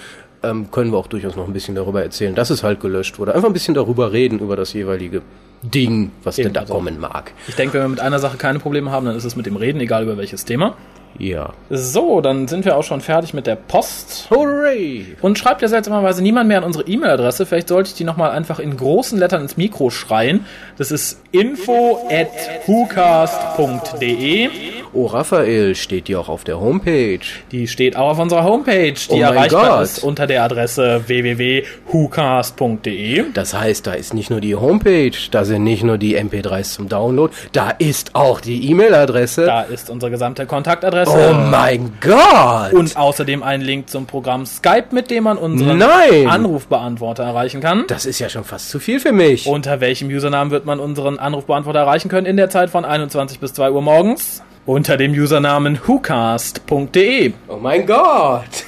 ähm, 0.43 0.71
können 0.71 0.91
wir 0.93 0.99
auch 0.99 1.07
durchaus 1.07 1.37
noch 1.37 1.47
ein 1.47 1.53
bisschen 1.53 1.75
darüber 1.75 2.03
erzählen, 2.03 2.35
dass 2.35 2.51
es 2.51 2.63
halt 2.63 2.81
gelöscht 2.81 3.19
wurde. 3.19 3.35
Einfach 3.35 3.49
ein 3.49 3.53
bisschen 3.55 3.75
darüber 3.75 4.13
reden, 4.13 4.39
über 4.41 4.57
das 4.57 4.73
jeweilige 4.73 5.23
Ding, 5.63 6.11
was 6.23 6.39
Eben, 6.39 6.47
denn 6.49 6.55
da 6.55 6.61
also- 6.61 6.75
kommen 6.75 6.99
mag. 7.01 7.33
Ich 7.49 7.55
denke, 7.55 7.75
wenn 7.75 7.83
wir 7.83 7.89
mit 7.89 8.01
einer 8.01 8.19
Sache 8.19 8.37
keine 8.37 8.59
Probleme 8.59 8.91
haben, 8.91 9.07
dann 9.07 9.17
ist 9.17 9.25
es 9.25 9.37
mit 9.37 9.47
dem 9.47 9.57
Reden, 9.57 9.81
egal 9.81 10.03
über 10.03 10.17
welches 10.17 10.45
Thema. 10.45 10.77
Ja. 11.19 11.53
So, 11.71 12.21
dann 12.21 12.49
sind 12.49 12.65
wir 12.65 12.77
auch 12.77 12.83
schon 12.85 13.01
fertig 13.01 13.35
mit 13.35 13.47
der 13.47 13.55
Post. 13.57 14.27
Hooray! 14.31 15.17
Und 15.23 15.39
schreibt 15.39 15.63
ja 15.63 15.69
seltsamerweise 15.69 16.23
niemand 16.23 16.49
mehr 16.49 16.59
an 16.59 16.65
unsere 16.65 16.85
E-Mail-Adresse. 16.87 17.47
Vielleicht 17.47 17.69
sollte 17.69 17.89
ich 17.91 17.95
die 17.95 18.05
nochmal 18.05 18.33
einfach 18.33 18.59
in 18.59 18.77
großen 18.77 19.19
Lettern 19.19 19.43
ins 19.43 19.57
Mikro 19.57 19.91
schreien. 19.91 20.45
Das 20.77 20.91
ist 20.91 21.21
info 21.31 21.99
at 22.11 22.29
whocast.de. 22.67 24.49
Oh, 24.93 25.07
Raphael, 25.07 25.75
steht 25.75 26.07
die 26.07 26.15
auch 26.15 26.29
auf 26.29 26.45
der 26.45 26.61
Homepage? 26.61 27.19
Die 27.51 27.67
steht 27.67 27.97
auch 27.97 28.11
auf 28.11 28.19
unserer 28.21 28.45
Homepage, 28.45 28.93
die 28.95 29.11
Oh 29.11 29.21
erreichbar 29.21 29.79
Gott. 29.79 29.83
ist 29.85 30.05
unter 30.05 30.29
der 30.29 30.45
Adresse 30.45 31.03
www.whocast.de. 31.09 33.25
Das 33.35 33.55
heißt, 33.55 33.89
da 33.89 33.95
ist 33.95 34.15
nicht 34.15 34.31
nur 34.31 34.41
die 34.41 34.55
Homepage, 34.55 35.11
da 35.33 35.45
sind 35.45 35.65
nicht 35.65 35.83
nur 35.83 35.99
die 35.99 36.17
MP3s 36.17 36.75
zum 36.75 36.89
Download, 36.89 37.35
da 37.53 37.71
ist 37.71 38.15
auch 38.15 38.41
die 38.41 38.71
E-Mail-Adresse. 38.71 39.47
Da 39.47 39.63
ist 39.63 39.91
unsere 39.91 40.13
gesamte 40.13 40.47
Kontaktadresse. 40.47 41.04
Oh 41.07 41.35
mein 41.35 41.93
Gott! 42.01 42.73
Und 42.73 42.97
außerdem 42.97 43.43
ein 43.43 43.61
Link 43.61 43.91
zum 43.91 44.07
Programm 44.07 44.47
Skype, 44.47 44.87
mit 44.93 45.11
dem 45.11 45.25
man 45.25 45.39
unseren 45.39 45.79
Nein! 45.79 46.29
Anrufbeantworter 46.29 47.25
erreichen 47.25 47.61
kann. 47.61 47.85
das 47.89 48.07
ist 48.07 48.19
ja 48.19 48.29
schon 48.29 48.45
fast 48.45 48.71
zu 48.71 48.79
viel 48.79 49.01
für 49.01 49.13
mich. 49.13 49.47
Unter 49.47 49.81
welchem 49.81 50.09
Usernamen 50.09 50.51
wird 50.51 50.65
man 50.65 50.81
unseren 50.81 51.19
Anrufbeantworter 51.19 51.81
erreichen 51.81 52.09
können 52.09 52.27
in 52.27 52.37
der 52.37 52.51
Zeit 52.51 52.71
von 52.71 52.85
21 52.85 53.41
bis 53.41 53.53
2 53.55 53.71
Uhr 53.71 53.83
morgens? 53.83 54.43
Unter 54.67 54.97
dem 54.97 55.13
Usernamen 55.13 55.79
whocast.de. 55.87 57.33
oh 57.49 57.57
mein 57.57 57.87
Gott! 57.87 58.65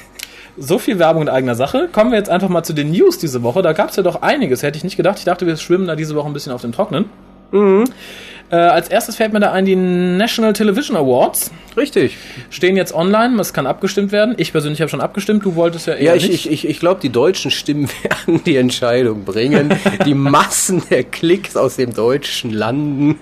So 0.58 0.78
viel 0.78 0.98
Werbung 0.98 1.22
in 1.22 1.28
eigener 1.28 1.54
Sache. 1.54 1.88
Kommen 1.92 2.12
wir 2.12 2.18
jetzt 2.18 2.30
einfach 2.30 2.48
mal 2.48 2.62
zu 2.62 2.72
den 2.72 2.90
News 2.90 3.18
diese 3.18 3.42
Woche. 3.42 3.60
Da 3.60 3.74
gab 3.74 3.90
es 3.90 3.96
ja 3.96 4.02
doch 4.02 4.22
einiges. 4.22 4.62
Hätte 4.62 4.78
ich 4.78 4.84
nicht 4.84 4.96
gedacht. 4.96 5.18
Ich 5.18 5.24
dachte, 5.24 5.46
wir 5.46 5.56
schwimmen 5.58 5.86
da 5.86 5.96
diese 5.96 6.14
Woche 6.14 6.26
ein 6.28 6.32
bisschen 6.32 6.52
auf 6.52 6.62
dem 6.62 6.72
Trocknen. 6.72 7.10
Äh, 7.52 8.54
als 8.54 8.88
erstes 8.88 9.16
fällt 9.16 9.32
mir 9.32 9.40
da 9.40 9.50
ein, 9.50 9.64
die 9.64 9.74
National 9.74 10.52
Television 10.52 10.96
Awards 10.96 11.50
Richtig. 11.76 12.16
stehen 12.48 12.76
jetzt 12.76 12.94
online. 12.94 13.40
Es 13.40 13.52
kann 13.52 13.66
abgestimmt 13.66 14.12
werden. 14.12 14.34
Ich 14.38 14.52
persönlich 14.52 14.80
habe 14.80 14.88
schon 14.88 15.00
abgestimmt. 15.00 15.44
Du 15.44 15.56
wolltest 15.56 15.88
ja 15.88 15.94
eher 15.94 16.02
Ja, 16.04 16.14
ich, 16.14 16.28
nicht. 16.28 16.46
ich, 16.46 16.52
ich, 16.64 16.68
ich 16.68 16.78
glaube, 16.78 17.00
die 17.00 17.10
deutschen 17.10 17.50
Stimmen 17.50 17.88
werden 18.04 18.42
die 18.44 18.56
Entscheidung 18.56 19.24
bringen. 19.24 19.74
die 20.04 20.14
Massen 20.14 20.80
der 20.90 21.02
Klicks 21.02 21.56
aus 21.56 21.74
dem 21.74 21.92
deutschen 21.92 22.52
Landen 22.52 23.18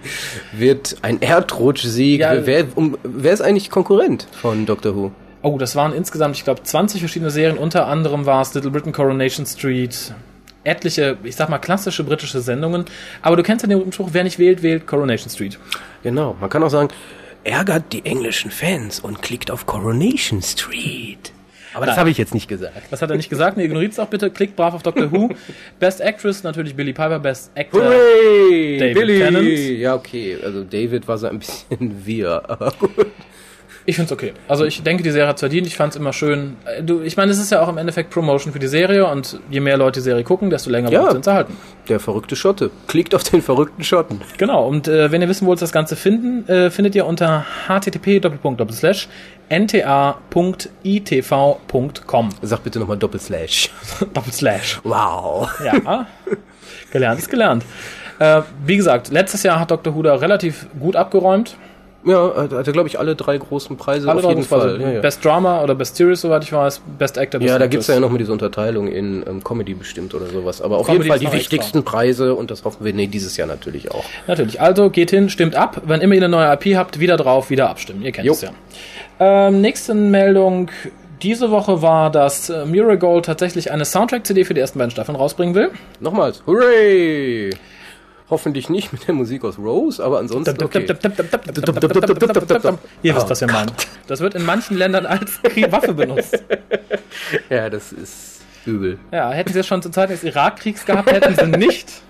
wird 0.53 0.97
ein 1.01 1.23
Erdrutschsieg. 1.23 2.21
Ja. 2.21 2.45
wer, 2.47 2.67
um, 2.75 2.99
wer 3.03 3.33
ist 3.33 3.41
eigentlich 3.41 3.71
Konkurrent 3.71 4.27
von 4.43 4.67
Doctor 4.67 4.95
Who? 4.95 5.13
Oh, 5.41 5.57
das 5.59 5.75
waren 5.75 5.95
insgesamt, 5.95 6.37
ich 6.37 6.45
glaube, 6.45 6.63
20 6.63 7.01
verschiedene 7.01 7.31
Serien. 7.31 7.57
Unter 7.57 7.87
anderem 7.87 8.27
war 8.27 8.43
es 8.43 8.53
Little 8.55 8.71
Britain 8.71 8.93
Coronation 8.93 9.47
Street. 9.47 10.13
Etliche, 10.65 11.17
ich 11.23 11.37
sag 11.37 11.49
mal, 11.49 11.59
klassische 11.59 12.05
britische 12.05 12.41
Sendungen. 12.41 12.85
Aber 13.23 13.37
du 13.37 13.43
kennst 13.43 13.65
ja 13.65 13.69
den 13.69 13.93
Spruch, 13.93 14.11
wer 14.13 14.25
nicht 14.25 14.39
wählt, 14.39 14.63
wählt 14.63 14.87
Coronation 14.87 15.31
Street. 15.31 15.59
Genau, 16.03 16.37
man 16.41 16.51
kann 16.51 16.63
auch 16.63 16.71
sagen, 16.71 16.89
ärgert 17.45 17.93
die 17.93 18.05
englischen 18.05 18.51
Fans 18.51 19.01
und 19.01 19.23
klickt 19.23 19.51
auf 19.51 19.67
Coronation 19.67 20.43
Street. 20.43 21.33
Aber 21.75 21.87
das 21.87 21.97
habe 21.97 22.09
ich 22.09 22.19
jetzt 22.19 22.35
nicht 22.35 22.47
gesagt. 22.47 22.87
Das 22.91 23.03
hat 23.03 23.11
er 23.11 23.17
nicht 23.17 23.29
gesagt. 23.29 23.57
Nee, 23.57 23.65
ignoriert 23.65 23.93
es 23.93 23.99
auch 23.99 24.07
bitte. 24.07 24.31
Klickt 24.31 24.55
brav 24.55 24.75
auf 24.75 24.83
Dr. 24.83 25.11
Who. 25.11 25.31
Best 25.81 26.01
Actress 26.01 26.45
natürlich 26.45 26.75
Billy 26.77 26.93
Piper. 26.93 27.19
Best 27.19 27.51
Actor. 27.57 27.85
Hooray! 27.85 28.79
David 28.79 28.95
Billy! 28.95 29.19
Tennant. 29.19 29.49
Ja, 29.49 29.95
okay. 29.97 30.39
Also 30.43 30.63
David 30.63 31.09
war 31.09 31.19
so 31.19 31.27
ein 31.27 31.41
bisschen 31.41 31.95
wir, 32.07 32.49
aber 32.49 32.73
gut. 32.79 33.07
Ich 33.87 33.97
find's 33.97 34.11
okay. 34.13 34.33
Also 34.49 34.65
ich 34.65 34.83
denke, 34.83 35.03
die 35.03 35.11
Serie 35.11 35.29
hat's 35.29 35.41
verdient. 35.41 35.67
Ich 35.67 35.77
fand's 35.77 35.95
immer 35.97 36.13
schön. 36.15 36.57
Äh, 36.65 36.83
Du, 36.83 37.03
ich 37.03 37.17
meine, 37.19 37.31
es 37.33 37.39
ist 37.39 37.51
ja 37.51 37.61
auch 37.61 37.69
im 37.69 37.77
Endeffekt 37.77 38.09
Promotion 38.11 38.53
für 38.53 38.59
die 38.59 38.67
Serie 38.67 39.07
und 39.07 39.39
je 39.51 39.61
mehr 39.61 39.77
Leute 39.77 40.01
die 40.01 40.05
Serie 40.05 40.25
gucken, 40.25 40.49
desto 40.49 40.71
länger 40.71 40.91
Ja. 40.91 41.01
bleibt 41.01 41.13
sie 41.13 41.17
uns 41.19 41.27
erhalten. 41.27 41.57
Der 41.89 42.01
verrückte 42.01 42.35
Schotte. 42.35 42.71
Klickt 42.87 43.15
auf 43.15 43.25
den 43.25 43.43
verrückten 43.43 43.85
Schotten. 43.85 44.23
Genau. 44.39 44.67
Und 44.67 44.89
äh, 44.89 45.13
wenn 45.13 45.21
ihr 45.21 45.29
wissen 45.29 45.47
wollt, 45.47 45.61
das 45.61 45.71
Ganze 45.73 45.97
finden, 45.97 46.49
äh, 46.49 46.71
findet 46.71 46.95
ihr 46.95 47.05
unter 47.05 47.45
http://nta.itv.com. 50.85 52.29
Sag 52.43 52.63
bitte 52.65 52.79
nochmal 52.79 52.97
Doppelslash. 52.99 53.71
Doppelslash. 54.15 54.81
Wow. 54.85 55.51
Ja, 55.65 56.07
gelernt 56.91 57.19
ist 57.21 57.31
gelernt. 57.31 57.65
Äh, 58.19 58.43
wie 58.65 58.77
gesagt, 58.77 59.11
letztes 59.11 59.43
Jahr 59.43 59.59
hat 59.59 59.71
Dr. 59.71 59.95
Huda 59.95 60.15
relativ 60.15 60.67
gut 60.79 60.97
abgeräumt. 60.97 61.57
Ja, 62.05 62.35
hat 62.37 62.53
er, 62.53 62.73
glaube 62.73 62.89
ich, 62.89 62.99
alle 62.99 63.17
drei 63.17 63.39
großen 63.39 63.77
Preise 63.77 64.09
Alle 64.11 64.23
auf 64.23 64.29
jeden 64.29 64.43
Fall. 64.43 64.81
Ja, 64.81 64.91
ja. 64.93 65.01
Best 65.01 65.25
Drama 65.25 65.63
oder 65.63 65.75
Best 65.75 65.97
Series, 65.97 66.21
soweit 66.21 66.45
ich 66.45 66.53
weiß. 66.53 66.83
Best 66.99 67.19
Actor, 67.19 67.41
Best 67.41 67.49
ja, 67.49 67.59
da 67.59 67.65
Actress. 67.65 67.71
gibt's 67.71 67.87
ja 67.87 68.01
noch 68.01 68.11
mal 68.11 68.19
diese 68.19 68.33
Unterteilung 68.33 68.89
in 68.89 69.25
ähm, 69.27 69.43
Comedy 69.43 69.75
bestimmt 69.75 70.15
oder 70.15 70.27
sowas. 70.27 70.61
Aber 70.61 70.79
auf 70.79 70.87
Comedy 70.87 71.05
jeden 71.05 71.11
Fall 71.11 71.19
die 71.19 71.25
noch 71.25 71.35
extra. 71.35 71.53
wichtigsten 71.53 71.85
Preise 71.85 72.35
und 72.35 72.51
das 72.51 72.65
hoffen 72.65 72.85
wir 72.85 72.93
nee, 72.93 73.07
dieses 73.07 73.37
Jahr 73.37 73.49
natürlich 73.49 73.91
auch. 73.91 74.05
Natürlich. 74.27 74.61
Also 74.61 74.91
geht 74.91 75.11
hin, 75.11 75.31
stimmt 75.31 75.55
ab. 75.55 75.81
Wenn 75.87 76.01
immer 76.03 76.15
ihr 76.15 76.21
eine 76.21 76.29
neue 76.29 76.53
IP 76.53 76.77
habt, 76.77 77.01
wieder 77.01 77.17
drauf, 77.17 77.49
wieder 77.49 77.71
abstimmen. 77.71 78.03
Ihr 78.03 78.13
kennt 78.13 78.29
es 78.29 78.43
ja. 78.43 78.51
Ähm, 79.19 79.61
nächste 79.61 79.95
Meldung. 79.95 80.71
Diese 81.23 81.51
Woche 81.51 81.81
war, 81.81 82.11
dass 82.11 82.51
äh, 82.51 82.67
Miragold 82.67 83.25
tatsächlich 83.25 83.73
eine 83.73 83.87
Soundtrack-CD 83.87 84.45
für 84.45 84.53
die 84.53 84.61
ersten 84.61 84.79
beiden 84.79 84.91
Staffeln 84.91 85.17
rausbringen 85.17 85.55
will. 85.55 85.71
Nochmals, 86.01 86.43
hooray! 86.47 87.51
Hoffentlich 88.35 88.69
nicht 88.69 88.93
mit 88.93 89.07
der 89.07 89.15
Musik 89.15 89.45
aus 89.45 89.61
Rose, 89.61 90.03
aber 90.03 90.19
ansonsten 90.19 90.61
okay. 90.65 90.85
Ihr 93.05 93.15
wisst, 93.15 93.31
was 93.31 93.41
wir 93.41 93.47
meinen. 93.47 93.71
Das 94.09 94.19
wird 94.19 94.35
in 94.35 94.45
manchen 94.45 94.77
Ländern 94.77 95.07
als 95.07 95.39
Waffe 95.71 95.95
benutzt. 95.95 96.43
Ja, 97.49 97.71
das 97.71 97.93
ist 97.93 98.41
übel. 98.67 98.99
Ja, 99.13 99.31
hätten 99.31 99.53
sie 99.53 99.61
es 99.61 99.69
schon 99.69 99.83
zur 99.83 99.93
Zeit 99.93 100.11
des 100.11 100.25
Irakkriegs 100.25 100.85
gehabt, 100.85 101.13
hätten 101.13 101.37
sie 101.37 101.47
nicht. 101.47 102.03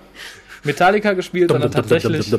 Metallica 0.63 1.13
gespielt, 1.13 1.51
sondern 1.51 1.71
tatsächlich. 1.71 2.35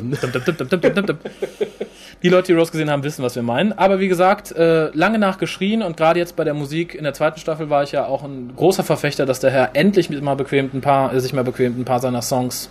Die 2.24 2.28
Leute, 2.28 2.46
die 2.48 2.58
Rose 2.58 2.72
gesehen 2.72 2.90
haben, 2.90 3.04
wissen, 3.04 3.22
was 3.22 3.36
wir 3.36 3.44
meinen. 3.44 3.72
Aber 3.72 4.00
wie 4.00 4.08
gesagt, 4.08 4.50
äh, 4.50 4.88
lange 4.96 5.20
nachgeschrien 5.20 5.80
und 5.80 5.96
gerade 5.96 6.18
jetzt 6.18 6.34
bei 6.34 6.42
der 6.42 6.54
Musik 6.54 6.96
in 6.96 7.04
der 7.04 7.14
zweiten 7.14 7.38
Staffel 7.38 7.70
war 7.70 7.84
ich 7.84 7.92
ja 7.92 8.06
auch 8.06 8.24
ein 8.24 8.52
großer 8.56 8.82
Verfechter, 8.82 9.26
dass 9.26 9.38
der 9.38 9.52
Herr 9.52 9.70
endlich 9.74 10.10
mit 10.10 10.20
mal 10.22 10.34
bequemt 10.34 10.74
ein 10.74 10.80
paar, 10.80 11.14
äh, 11.14 11.20
sich 11.20 11.32
mal 11.32 11.44
bequemt 11.44 11.78
ein 11.78 11.84
paar 11.84 12.00
seiner 12.00 12.22
Songs 12.22 12.68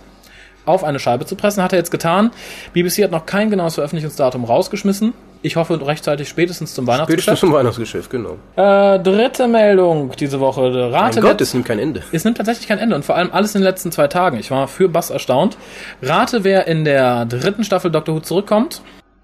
auf 0.66 0.84
eine 0.84 0.98
Scheibe 0.98 1.24
zu 1.26 1.34
pressen. 1.36 1.62
Hat 1.62 1.72
er 1.72 1.78
jetzt 1.78 1.90
getan. 1.90 2.30
BBC 2.74 3.02
hat 3.04 3.10
noch 3.10 3.24
kein 3.26 3.50
genaues 3.50 3.74
Veröffentlichungsdatum 3.76 4.44
rausgeschmissen. 4.44 5.14
Ich 5.42 5.54
hoffe 5.56 5.84
rechtzeitig 5.86 6.28
spätestens 6.28 6.74
zum 6.74 6.84
Spätestens 6.86 6.98
Weihnachtsgeschäft. 7.08 7.40
zum 7.40 7.52
Weihnachtsgeschäft, 7.52 8.10
genau. 8.10 8.36
Äh, 8.56 8.98
dritte 8.98 9.46
Meldung 9.46 10.10
diese 10.18 10.40
Woche. 10.40 10.62
Mein 10.62 10.92
Rate 10.92 11.20
Gott, 11.20 11.34
wer- 11.38 11.40
es 11.40 11.54
nimmt 11.54 11.66
kein 11.66 11.78
Ende. 11.78 12.02
es 12.10 12.24
nimmt 12.24 12.36
tatsächlich 12.38 12.66
kein 12.66 12.78
Ende 12.78 12.96
und 12.96 13.04
vor 13.04 13.14
allem 13.16 13.30
alles 13.32 13.54
in 13.54 13.60
den 13.60 13.64
letzten 13.66 13.92
zwei 13.92 14.08
Tagen. 14.08 14.38
Ich 14.38 14.50
war 14.50 14.66
für 14.66 14.88
Bass 14.88 15.10
erstaunt. 15.10 15.56
Rate, 16.02 16.42
wer 16.42 16.66
in 16.66 16.84
der 16.84 17.26
dritten 17.26 17.62
Staffel 17.64 17.90
Doctor 17.92 18.16
Who 18.16 18.20
zurückkommt. 18.20 18.80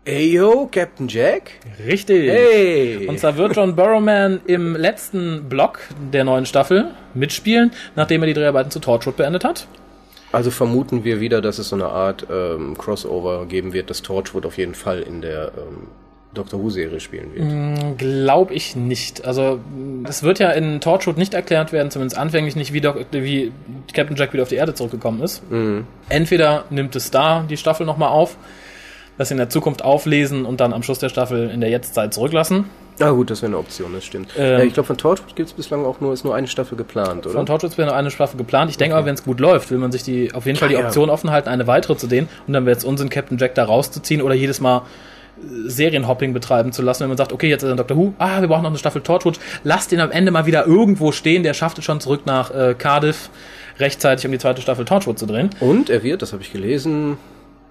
Ayo, 0.06 0.68
Captain 0.70 1.06
Jack? 1.08 1.52
Richtig. 1.86 2.28
Hey! 2.30 3.06
Und 3.08 3.18
zwar 3.20 3.36
wird 3.36 3.54
John 3.56 3.74
Burrowman 3.76 4.40
im 4.46 4.74
letzten 4.76 5.48
Block 5.48 5.78
der 6.12 6.24
neuen 6.24 6.44
Staffel 6.44 6.86
mitspielen, 7.14 7.70
nachdem 7.94 8.22
er 8.22 8.26
die 8.26 8.34
Dreharbeiten 8.34 8.70
zu 8.70 8.80
Torchwood 8.80 9.16
beendet 9.16 9.44
hat. 9.44 9.66
Also 10.32 10.50
vermuten 10.50 11.04
wir 11.04 11.20
wieder, 11.20 11.40
dass 11.40 11.58
es 11.58 11.68
so 11.68 11.76
eine 11.76 11.86
Art 11.86 12.26
ähm, 12.30 12.76
Crossover 12.78 13.46
geben 13.46 13.72
wird, 13.72 13.90
dass 13.90 14.02
Torchwood 14.02 14.46
auf 14.46 14.56
jeden 14.58 14.74
Fall 14.74 15.00
in 15.00 15.20
der 15.20 15.52
ähm, 15.56 15.88
Doctor 16.34 16.62
Who-Serie 16.62 16.98
spielen 17.00 17.34
wird. 17.34 17.98
Glaube 17.98 18.54
ich 18.54 18.74
nicht. 18.74 19.26
Also 19.26 19.60
mh, 19.76 20.08
es 20.08 20.22
wird 20.22 20.38
ja 20.38 20.50
in 20.50 20.80
Torchwood 20.80 21.18
nicht 21.18 21.34
erklärt 21.34 21.72
werden, 21.72 21.90
zumindest 21.90 22.18
anfänglich 22.18 22.56
nicht, 22.56 22.72
wie, 22.72 22.80
Doc 22.80 22.96
wie 23.10 23.52
Captain 23.92 24.16
Jack 24.16 24.32
wieder 24.32 24.42
auf 24.42 24.48
die 24.48 24.54
Erde 24.56 24.72
zurückgekommen 24.72 25.20
ist. 25.22 25.42
Entweder 26.08 26.64
nimmt 26.70 26.96
es 26.96 27.10
da 27.10 27.44
die 27.48 27.58
Staffel 27.58 27.84
nochmal 27.84 28.08
auf, 28.08 28.38
das 29.18 29.30
in 29.30 29.36
der 29.36 29.50
Zukunft 29.50 29.84
auflesen 29.84 30.46
und 30.46 30.60
dann 30.60 30.72
am 30.72 30.82
Schluss 30.82 30.98
der 30.98 31.10
Staffel 31.10 31.50
in 31.50 31.60
der 31.60 31.68
Jetztzeit 31.68 32.14
zurücklassen. 32.14 32.64
Ah 33.00 33.10
gut, 33.10 33.30
das 33.30 33.42
wäre 33.42 33.50
eine 33.50 33.58
Option, 33.58 33.92
das 33.92 34.04
stimmt. 34.04 34.30
Ähm, 34.36 34.58
ja, 34.58 34.64
ich 34.64 34.74
glaube, 34.74 34.86
von 34.86 34.98
Torchwood 34.98 35.34
gibt 35.34 35.48
es 35.48 35.54
bislang 35.54 35.84
auch 35.84 36.00
nur, 36.00 36.12
ist 36.12 36.24
nur 36.24 36.34
eine 36.34 36.46
Staffel 36.46 36.76
geplant, 36.76 37.26
oder? 37.26 37.34
Von 37.34 37.46
Torchwood 37.46 37.76
wäre 37.78 37.88
noch 37.88 37.96
eine 37.96 38.10
Staffel 38.10 38.36
geplant. 38.36 38.70
Ich 38.70 38.76
denke 38.76 38.96
aber, 38.96 39.06
wenn 39.06 39.14
es 39.14 39.24
gut 39.24 39.40
läuft, 39.40 39.70
will 39.70 39.78
man 39.78 39.92
sich 39.92 40.02
die 40.02 40.32
auf 40.34 40.46
jeden 40.46 40.58
Fall 40.58 40.68
die. 40.68 40.76
Option 40.76 41.10
offen 41.10 41.30
halten, 41.30 41.48
eine 41.48 41.66
weitere 41.66 41.96
zu 41.96 42.06
dehnen 42.06 42.28
und 42.46 42.52
dann 42.52 42.66
wäre 42.66 42.76
es 42.76 42.84
Unsinn, 42.84 43.08
Captain 43.08 43.38
Jack 43.38 43.54
da 43.54 43.64
rauszuziehen 43.64 44.20
oder 44.22 44.34
jedes 44.34 44.60
Mal 44.60 44.78
äh, 44.78 45.68
Serienhopping 45.68 46.32
betreiben 46.32 46.72
zu 46.72 46.82
lassen, 46.82 47.00
wenn 47.00 47.08
man 47.08 47.16
sagt, 47.16 47.32
okay, 47.32 47.48
jetzt 47.48 47.62
ist 47.62 47.70
er 47.70 47.76
Doctor 47.76 47.96
Who, 47.96 48.14
ah, 48.18 48.40
wir 48.40 48.48
brauchen 48.48 48.62
noch 48.62 48.70
eine 48.70 48.78
Staffel 48.78 49.02
Torchwood, 49.02 49.38
lasst 49.64 49.92
ihn 49.92 50.00
am 50.00 50.10
Ende 50.10 50.30
mal 50.30 50.46
wieder 50.46 50.66
irgendwo 50.66 51.12
stehen, 51.12 51.42
der 51.42 51.54
schafft 51.54 51.78
es 51.78 51.84
schon 51.84 52.00
zurück 52.00 52.22
nach 52.26 52.50
äh, 52.50 52.74
Cardiff 52.76 53.30
rechtzeitig, 53.78 54.26
um 54.26 54.32
die 54.32 54.38
zweite 54.38 54.60
Staffel 54.60 54.84
Torchwood 54.84 55.18
zu 55.18 55.26
drehen. 55.26 55.50
Und 55.60 55.88
er 55.90 56.02
wird, 56.02 56.22
das 56.22 56.32
habe 56.32 56.42
ich 56.42 56.52
gelesen, 56.52 57.16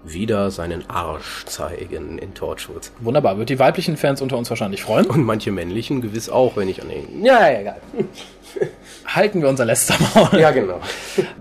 wieder 0.03 0.51
seinen 0.51 0.89
Arsch 0.89 1.46
zeigen 1.46 2.17
in 2.17 2.34
Torchwood. 2.34 2.91
Wunderbar, 3.00 3.38
wird 3.38 3.50
die 3.50 3.60
weiblichen 3.60 3.98
Fans 3.98 4.22
unter 4.22 4.38
uns 4.38 4.50
wahrscheinlich 4.50 4.84
freuen. 4.84 5.05
Und 5.05 5.24
manche 5.24 5.51
männlichen 5.51 6.01
gewiss 6.01 6.29
auch, 6.29 6.55
wenn 6.58 6.70
ich 6.70 6.81
an 6.81 6.89
den... 6.89 7.24
Ja, 7.24 7.50
ja, 7.50 7.60
egal. 7.60 7.77
Halten 9.05 9.41
wir 9.41 9.50
unser 9.50 9.65
letzter 9.65 9.96
Maul. 10.15 10.39
Ja, 10.39 10.51
genau. 10.51 10.79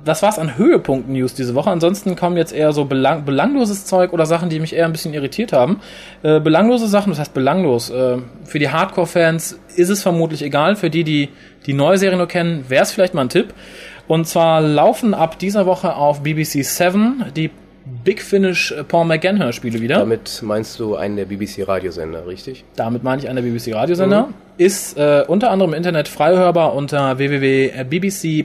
Das 0.04 0.22
war's 0.22 0.38
an 0.38 0.56
Höhepunkten-News 0.56 1.34
diese 1.34 1.54
Woche. 1.54 1.70
Ansonsten 1.70 2.16
kommen 2.16 2.36
jetzt 2.36 2.52
eher 2.52 2.72
so 2.72 2.84
belang 2.84 3.24
belangloses 3.24 3.86
Zeug 3.86 4.12
oder 4.12 4.26
Sachen, 4.26 4.48
die 4.48 4.60
mich 4.60 4.74
eher 4.74 4.84
ein 4.84 4.92
bisschen 4.92 5.14
irritiert 5.14 5.52
haben. 5.52 5.80
Äh, 6.22 6.40
belanglose 6.40 6.86
Sachen, 6.86 7.10
das 7.10 7.18
heißt 7.18 7.34
belanglos. 7.34 7.90
Äh, 7.90 8.18
für 8.44 8.58
die 8.58 8.70
Hardcore-Fans 8.70 9.58
ist 9.76 9.88
es 9.88 10.02
vermutlich 10.02 10.42
egal. 10.42 10.76
Für 10.76 10.90
die, 10.90 11.04
die 11.04 11.28
die 11.66 11.72
neue 11.72 11.98
Serie 11.98 12.16
nur 12.16 12.28
kennen, 12.28 12.64
wäre 12.68 12.82
es 12.82 12.92
vielleicht 12.92 13.14
mal 13.14 13.22
ein 13.22 13.28
Tipp. 13.28 13.54
Und 14.08 14.26
zwar 14.26 14.60
laufen 14.60 15.14
ab 15.14 15.38
dieser 15.38 15.66
Woche 15.66 15.94
auf 15.94 16.22
BBC 16.22 16.64
7 16.64 17.26
die 17.36 17.50
Big 18.04 18.22
Finish 18.22 18.72
äh, 18.72 18.84
Paul 18.84 19.04
McGann 19.06 19.38
Hörspiele 19.42 19.80
wieder. 19.80 19.98
Damit 19.98 20.40
meinst 20.42 20.78
du 20.80 20.96
einen 20.96 21.16
der 21.16 21.26
BBC-Radiosender, 21.26 22.26
richtig? 22.26 22.64
Damit 22.76 23.02
meine 23.02 23.22
ich 23.22 23.28
einer 23.28 23.42
BBC-Radiosender. 23.42 24.28
Ist 24.58 24.98
äh, 24.98 25.24
unter 25.26 25.50
anderem 25.50 25.72
im 25.72 25.76
Internet 25.78 26.06
frei 26.08 26.36
hörbar 26.36 26.74
unter 26.74 27.16
www.bbc.co.uk 27.18 28.44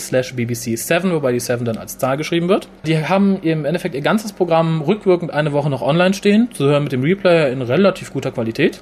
slash 0.00 0.32
bbc7, 0.32 1.12
wobei 1.12 1.32
die 1.32 1.40
7 1.40 1.66
dann 1.66 1.76
als 1.76 1.98
Zahl 1.98 2.16
geschrieben 2.16 2.48
wird. 2.48 2.68
Die 2.86 2.96
haben 3.06 3.38
im 3.42 3.66
Endeffekt 3.66 3.94
ihr 3.94 4.00
ganzes 4.00 4.32
Programm 4.32 4.80
rückwirkend 4.80 5.32
eine 5.32 5.52
Woche 5.52 5.68
noch 5.68 5.82
online 5.82 6.14
stehen, 6.14 6.48
zu 6.54 6.64
hören 6.64 6.82
mit 6.84 6.92
dem 6.92 7.02
Replayer 7.02 7.50
in 7.50 7.60
relativ 7.60 8.10
guter 8.12 8.30
Qualität. 8.32 8.80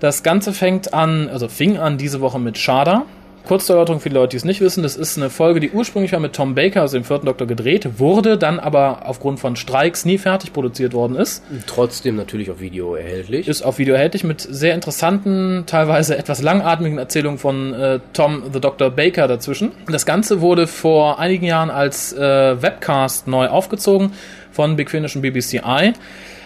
Das 0.00 0.24
Ganze 0.24 0.52
fängt 0.52 0.92
an, 0.92 1.28
also 1.28 1.46
fing 1.46 1.76
an 1.78 1.98
diese 1.98 2.20
Woche 2.20 2.40
mit 2.40 2.58
Sharda. 2.58 3.04
Kurz 3.46 3.66
zur 3.66 3.74
Erläuterung 3.74 4.00
für 4.00 4.08
die 4.08 4.14
Leute, 4.14 4.30
die 4.30 4.36
es 4.36 4.44
nicht 4.44 4.60
wissen, 4.60 4.84
das 4.84 4.96
ist 4.96 5.16
eine 5.16 5.28
Folge, 5.28 5.58
die 5.58 5.72
ursprünglich 5.72 6.12
mal 6.12 6.20
mit 6.20 6.32
Tom 6.32 6.54
Baker, 6.54 6.82
also 6.82 6.96
dem 6.96 7.04
vierten 7.04 7.26
Doktor, 7.26 7.46
gedreht 7.46 7.98
wurde, 7.98 8.38
dann 8.38 8.60
aber 8.60 9.02
aufgrund 9.06 9.40
von 9.40 9.56
Streiks 9.56 10.04
nie 10.04 10.16
fertig 10.16 10.52
produziert 10.52 10.92
worden 10.92 11.16
ist. 11.16 11.42
Trotzdem 11.66 12.14
natürlich 12.14 12.50
auf 12.52 12.60
Video 12.60 12.94
erhältlich. 12.94 13.48
Ist 13.48 13.62
auf 13.62 13.78
Video 13.78 13.94
erhältlich 13.94 14.22
mit 14.22 14.40
sehr 14.40 14.74
interessanten, 14.74 15.64
teilweise 15.66 16.16
etwas 16.16 16.40
langatmigen 16.40 16.98
Erzählungen 16.98 17.38
von 17.38 17.74
äh, 17.74 17.98
Tom 18.12 18.44
the 18.52 18.60
Dr. 18.60 18.90
Baker 18.90 19.26
dazwischen. 19.26 19.72
Das 19.90 20.06
Ganze 20.06 20.40
wurde 20.40 20.68
vor 20.68 21.18
einigen 21.18 21.44
Jahren 21.44 21.70
als 21.70 22.12
äh, 22.12 22.62
Webcast 22.62 23.26
neu 23.26 23.48
aufgezogen 23.48 24.12
von 24.52 24.76
Big 24.76 24.90
Finish 24.90 25.16
und 25.16 25.22
BBC 25.22 25.54
Eye. 25.64 25.94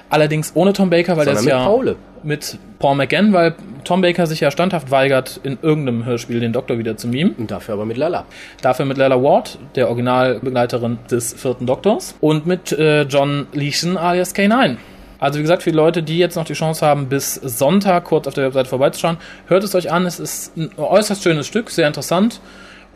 Allerdings 0.08 0.52
ohne 0.54 0.72
Tom 0.72 0.90
Baker, 0.90 1.16
weil 1.16 1.24
der 1.24 1.36
Sondern 1.36 1.38
ist 1.38 1.44
mit 1.44 1.52
ja 1.52 1.64
Paule. 1.64 1.96
mit 2.22 2.58
Paul 2.78 2.96
McGann, 2.96 3.32
weil 3.32 3.54
Tom 3.84 4.00
Baker 4.00 4.26
sich 4.26 4.40
ja 4.40 4.50
standhaft 4.50 4.90
weigert, 4.90 5.40
in 5.42 5.58
irgendeinem 5.62 6.04
Hörspiel 6.04 6.40
den 6.40 6.52
Doktor 6.52 6.78
wieder 6.78 6.96
zu 6.96 7.08
mimen. 7.08 7.34
Und 7.36 7.50
dafür 7.50 7.74
aber 7.74 7.84
mit 7.86 7.96
Lala. 7.96 8.24
Dafür 8.62 8.84
mit 8.84 8.96
Lella 8.98 9.22
Ward, 9.22 9.58
der 9.74 9.88
Originalbegleiterin 9.88 10.98
des 11.10 11.34
vierten 11.34 11.66
Doktors. 11.66 12.14
Und 12.20 12.46
mit 12.46 12.72
äh, 12.72 13.02
John 13.02 13.46
Leeson 13.52 13.96
alias 13.96 14.34
K9. 14.34 14.76
Also 15.18 15.38
wie 15.38 15.42
gesagt, 15.42 15.62
für 15.62 15.70
die 15.70 15.76
Leute, 15.76 16.02
die 16.02 16.18
jetzt 16.18 16.36
noch 16.36 16.44
die 16.44 16.52
Chance 16.52 16.84
haben, 16.84 17.08
bis 17.08 17.34
Sonntag 17.34 18.04
kurz 18.04 18.26
auf 18.28 18.34
der 18.34 18.44
Webseite 18.44 18.68
vorbeizuschauen, 18.68 19.16
hört 19.46 19.64
es 19.64 19.74
euch 19.74 19.90
an. 19.90 20.04
Es 20.04 20.20
ist 20.20 20.56
ein 20.56 20.70
äußerst 20.76 21.22
schönes 21.22 21.46
Stück, 21.46 21.70
sehr 21.70 21.86
interessant. 21.86 22.40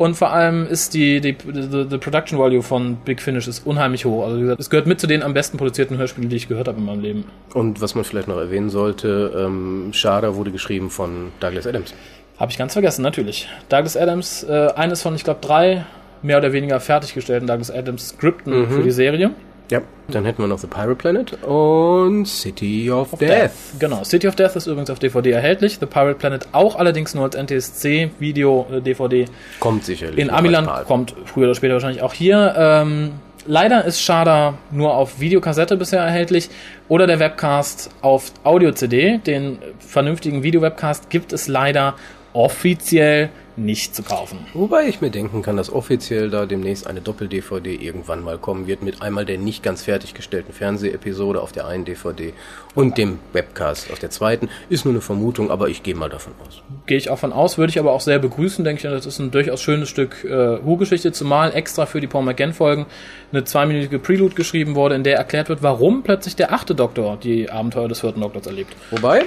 Und 0.00 0.14
vor 0.14 0.32
allem 0.32 0.66
ist 0.66 0.94
die, 0.94 1.20
die, 1.20 1.36
the, 1.44 1.84
the 1.90 1.98
Production 1.98 2.38
Value 2.38 2.62
von 2.62 2.96
Big 3.04 3.20
Finish 3.20 3.46
ist 3.46 3.66
unheimlich 3.66 4.06
hoch. 4.06 4.24
Also 4.24 4.38
wie 4.38 4.40
gesagt, 4.40 4.58
es 4.58 4.70
gehört 4.70 4.86
mit 4.86 4.98
zu 4.98 5.06
den 5.06 5.22
am 5.22 5.34
besten 5.34 5.58
produzierten 5.58 5.98
Hörspielen, 5.98 6.30
die 6.30 6.36
ich 6.36 6.48
gehört 6.48 6.68
habe 6.68 6.78
in 6.78 6.86
meinem 6.86 7.02
Leben. 7.02 7.24
Und 7.52 7.82
was 7.82 7.94
man 7.94 8.04
vielleicht 8.04 8.26
noch 8.26 8.38
erwähnen 8.38 8.70
sollte, 8.70 9.30
ähm, 9.36 9.90
Sharda 9.92 10.36
wurde 10.36 10.52
geschrieben 10.52 10.88
von 10.88 11.32
Douglas 11.40 11.66
Adams. 11.66 11.92
Habe 12.38 12.50
ich 12.50 12.56
ganz 12.56 12.72
vergessen, 12.72 13.02
natürlich. 13.02 13.46
Douglas 13.68 13.94
Adams, 13.98 14.42
äh, 14.42 14.68
eines 14.74 15.02
von, 15.02 15.14
ich 15.14 15.22
glaube, 15.22 15.40
drei 15.42 15.84
mehr 16.22 16.38
oder 16.38 16.54
weniger 16.54 16.80
fertiggestellten 16.80 17.46
Douglas 17.46 17.70
Adams 17.70 18.08
Skripten 18.08 18.70
für 18.70 18.82
die 18.82 18.92
Serie. 18.92 19.32
Ja. 19.70 19.80
Dann 20.08 20.24
hätten 20.24 20.42
wir 20.42 20.48
noch 20.48 20.58
The 20.58 20.66
Pirate 20.66 20.96
Planet 20.96 21.44
und 21.44 22.26
City 22.26 22.90
of, 22.90 23.16
Death. 23.18 23.52
Genau. 23.78 24.02
City 24.02 24.26
of 24.26 24.34
Death 24.34 24.56
ist 24.56 24.66
übrigens 24.66 24.90
auf 24.90 24.98
DVD 24.98 25.30
erhältlich. 25.30 25.78
The 25.78 25.86
Pirate 25.86 26.18
Planet 26.18 26.48
auch 26.52 26.76
allerdings 26.76 27.14
nur 27.14 27.24
als 27.24 27.36
NTSC-Video, 27.36 28.66
äh, 28.72 28.80
DVD. 28.80 29.26
Kommt 29.60 29.84
sicherlich. 29.84 30.18
In 30.18 30.30
Amiland 30.30 30.68
kommt 30.86 31.14
früher 31.26 31.44
oder 31.46 31.54
später 31.54 31.74
wahrscheinlich 31.74 32.02
auch 32.02 32.12
hier. 32.12 32.54
Ähm, 32.56 33.12
leider 33.46 33.84
ist 33.84 34.02
Sharda 34.02 34.54
nur 34.72 34.94
auf 34.94 35.20
Videokassette 35.20 35.76
bisher 35.76 36.00
erhältlich 36.00 36.50
oder 36.88 37.06
der 37.06 37.20
Webcast 37.20 37.90
auf 38.02 38.32
Audio-CD. 38.42 39.18
Den 39.18 39.58
vernünftigen 39.78 40.42
Video-Webcast 40.42 41.08
gibt 41.10 41.32
es 41.32 41.46
leider 41.46 41.94
offiziell 42.32 43.30
nicht 43.64 43.94
zu 43.94 44.02
kaufen. 44.02 44.38
Wobei 44.54 44.88
ich 44.88 45.00
mir 45.00 45.10
denken 45.10 45.42
kann, 45.42 45.56
dass 45.56 45.72
offiziell 45.72 46.30
da 46.30 46.46
demnächst 46.46 46.86
eine 46.86 47.00
Doppel-DVD 47.00 47.74
irgendwann 47.74 48.22
mal 48.22 48.38
kommen 48.38 48.66
wird 48.66 48.82
mit 48.82 49.02
einmal 49.02 49.24
der 49.24 49.38
nicht 49.38 49.62
ganz 49.62 49.82
fertiggestellten 49.82 50.52
Fernsehepisode 50.52 51.40
auf 51.40 51.52
der 51.52 51.66
einen 51.66 51.84
DVD 51.84 52.32
und 52.74 52.98
dem 52.98 53.18
Webcast 53.32 53.90
auf 53.92 53.98
der 53.98 54.10
zweiten. 54.10 54.48
Ist 54.68 54.84
nur 54.84 54.94
eine 54.94 55.00
Vermutung, 55.00 55.50
aber 55.50 55.68
ich 55.68 55.82
gehe 55.82 55.94
mal 55.94 56.08
davon 56.08 56.32
aus. 56.46 56.62
Gehe 56.86 56.96
ich 56.96 57.10
auch 57.10 57.18
von 57.18 57.32
aus, 57.32 57.58
würde 57.58 57.70
ich 57.70 57.78
aber 57.78 57.92
auch 57.92 58.00
sehr 58.00 58.18
begrüßen, 58.18 58.64
denke 58.64 58.86
ich. 58.86 58.92
Das 58.92 59.06
ist 59.06 59.18
ein 59.18 59.30
durchaus 59.30 59.60
schönes 59.60 59.88
Stück 59.88 60.24
äh, 60.24 60.58
Hu-Geschichte, 60.64 61.12
zumal 61.12 61.54
extra 61.54 61.86
für 61.86 62.00
die 62.00 62.06
Paul 62.06 62.24
McGann-Folgen 62.24 62.86
eine 63.32 63.44
zweiminütige 63.44 63.98
Prelude 63.98 64.34
geschrieben 64.34 64.74
wurde, 64.74 64.94
in 64.94 65.04
der 65.04 65.16
erklärt 65.16 65.48
wird, 65.48 65.62
warum 65.62 66.02
plötzlich 66.02 66.36
der 66.36 66.52
achte 66.52 66.74
Doktor 66.74 67.18
die 67.22 67.50
Abenteuer 67.50 67.88
des 67.88 68.00
vierten 68.00 68.20
Doktors 68.20 68.46
erlebt. 68.46 68.74
Wobei, 68.90 69.24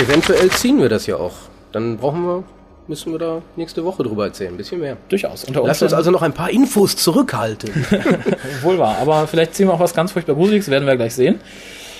eventuell 0.00 0.50
ziehen 0.50 0.80
wir 0.80 0.88
das 0.88 1.06
ja 1.06 1.16
auch. 1.16 1.34
Dann 1.72 1.96
brauchen 1.98 2.24
wir, 2.24 2.44
müssen 2.88 3.12
wir 3.12 3.18
da 3.18 3.42
nächste 3.56 3.84
Woche 3.84 4.02
drüber 4.02 4.26
erzählen, 4.26 4.54
ein 4.54 4.56
bisschen 4.56 4.80
mehr. 4.80 4.96
Durchaus. 5.08 5.44
Unter 5.44 5.60
Lass 5.60 5.82
uns 5.82 5.92
Umständen 5.92 5.94
also 5.94 6.10
noch 6.10 6.22
ein 6.22 6.32
paar 6.32 6.50
Infos 6.50 6.96
zurückhalten. 6.96 7.70
wohl 8.62 8.78
wahr. 8.78 8.98
Aber 9.00 9.26
vielleicht 9.26 9.54
ziehen 9.54 9.68
wir 9.68 9.74
auch 9.74 9.80
was 9.80 9.94
ganz 9.94 10.12
furchtbar 10.12 10.34
Gruseliges, 10.34 10.68
werden 10.70 10.86
wir 10.86 10.96
gleich 10.96 11.14
sehen. 11.14 11.40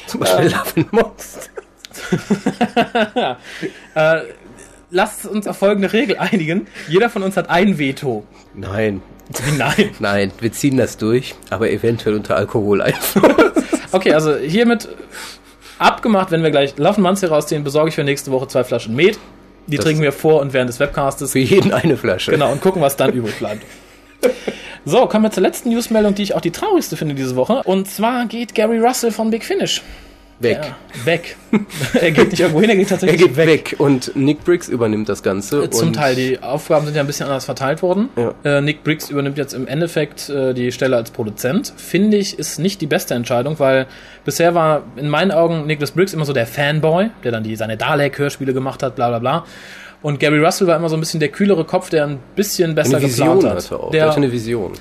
Zum 0.06 0.20
Beispiel 0.20 0.46
Love 0.46 0.72
and 0.76 0.92
Monster. 0.92 1.40
Lasst 4.90 5.26
uns 5.26 5.48
auf 5.48 5.58
folgende 5.58 5.92
Regel 5.92 6.16
einigen. 6.18 6.68
Jeder 6.88 7.10
von 7.10 7.22
uns 7.22 7.36
hat 7.36 7.50
ein 7.50 7.78
Veto. 7.78 8.24
Nein, 8.54 9.02
nein? 9.58 9.90
nein, 9.98 10.32
wir 10.40 10.52
ziehen 10.52 10.76
das 10.76 10.96
durch, 10.96 11.34
aber 11.50 11.70
eventuell 11.70 12.14
unter 12.14 12.36
Alkoholeinfluss. 12.36 13.64
Okay, 13.90 14.12
also 14.12 14.36
hiermit 14.36 14.88
abgemacht, 15.78 16.30
wenn 16.30 16.42
wir 16.42 16.50
gleich 16.50 16.76
Love 16.76 17.00
Monster 17.00 17.28
rausziehen, 17.28 17.64
besorge 17.64 17.88
ich 17.88 17.94
für 17.96 18.04
nächste 18.04 18.30
Woche 18.30 18.46
zwei 18.46 18.62
Flaschen 18.62 18.94
Met. 18.94 19.18
Die 19.66 19.76
Das- 19.76 19.84
trinken 19.84 20.02
wir 20.02 20.12
vor 20.12 20.40
und 20.40 20.52
während 20.52 20.68
des 20.68 20.78
Webcastes. 20.80 21.32
Für 21.32 21.38
jeden 21.38 21.72
eine 21.72 21.96
Flasche. 21.96 22.30
Genau, 22.30 22.52
und 22.52 22.60
gucken, 22.60 22.80
was 22.82 22.96
dann 22.96 23.12
übrig 23.14 23.34
bleibt. 23.38 23.64
So, 24.84 25.06
kommen 25.06 25.24
wir 25.24 25.30
zur 25.32 25.42
letzten 25.42 25.70
Newsmeldung, 25.70 26.14
die 26.14 26.22
ich 26.22 26.34
auch 26.34 26.40
die 26.40 26.52
traurigste 26.52 26.96
finde 26.96 27.14
diese 27.16 27.34
Woche. 27.36 27.62
Und 27.64 27.88
zwar 27.88 28.26
geht 28.26 28.54
Gary 28.54 28.78
Russell 28.78 29.10
von 29.10 29.30
Big 29.30 29.44
Finish. 29.44 29.82
Weg. 30.38 30.58
Ja, 30.60 31.06
weg. 31.06 31.36
er 31.94 32.10
geht 32.10 32.30
nicht 32.30 32.40
irgendwo 32.40 32.60
hin, 32.60 32.68
er 32.68 32.76
geht 32.76 32.86
Er 32.86 32.90
tatsächlich 32.90 33.20
geht 33.22 33.36
weg. 33.36 33.74
und 33.78 34.14
Nick 34.16 34.44
Briggs 34.44 34.68
übernimmt 34.68 35.08
das 35.08 35.22
Ganze. 35.22 35.70
Zum 35.70 35.88
und 35.88 35.92
Teil, 35.94 36.14
die 36.14 36.42
Aufgaben 36.42 36.84
sind 36.84 36.94
ja 36.94 37.00
ein 37.02 37.06
bisschen 37.06 37.26
anders 37.26 37.46
verteilt 37.46 37.82
worden. 37.82 38.10
Ja. 38.16 38.34
Äh, 38.44 38.60
Nick 38.60 38.84
Briggs 38.84 39.08
übernimmt 39.08 39.38
jetzt 39.38 39.54
im 39.54 39.66
Endeffekt 39.66 40.28
äh, 40.28 40.52
die 40.52 40.72
Stelle 40.72 40.96
als 40.96 41.10
Produzent. 41.10 41.72
Finde 41.76 42.18
ich, 42.18 42.38
ist 42.38 42.58
nicht 42.58 42.82
die 42.82 42.86
beste 42.86 43.14
Entscheidung, 43.14 43.58
weil 43.58 43.86
bisher 44.26 44.54
war 44.54 44.82
in 44.96 45.08
meinen 45.08 45.30
Augen 45.30 45.66
Nicholas 45.66 45.92
Briggs 45.92 46.12
immer 46.12 46.26
so 46.26 46.34
der 46.34 46.46
Fanboy, 46.46 47.08
der 47.24 47.32
dann 47.32 47.42
die, 47.42 47.56
seine 47.56 47.78
Dalek-Hörspiele 47.78 48.52
gemacht 48.52 48.82
hat, 48.82 48.94
bla 48.96 49.08
bla 49.08 49.18
bla. 49.18 49.44
Und 50.02 50.20
Gary 50.20 50.38
Russell 50.38 50.66
war 50.66 50.76
immer 50.76 50.90
so 50.90 50.96
ein 50.96 51.00
bisschen 51.00 51.20
der 51.20 51.30
kühlere 51.30 51.64
Kopf, 51.64 51.88
der 51.88 52.06
ein 52.06 52.18
bisschen 52.36 52.74
besser 52.74 52.98
eine 52.98 53.06
Vision 53.06 53.36
geplant 53.40 53.56
hat. 53.56 53.64
hatte 53.64 53.80
auch. 53.80 53.90
Der, 53.90 54.00
Der 54.02 54.08
hatte 54.10 54.18
eine 54.18 54.30
Vision. 54.30 54.72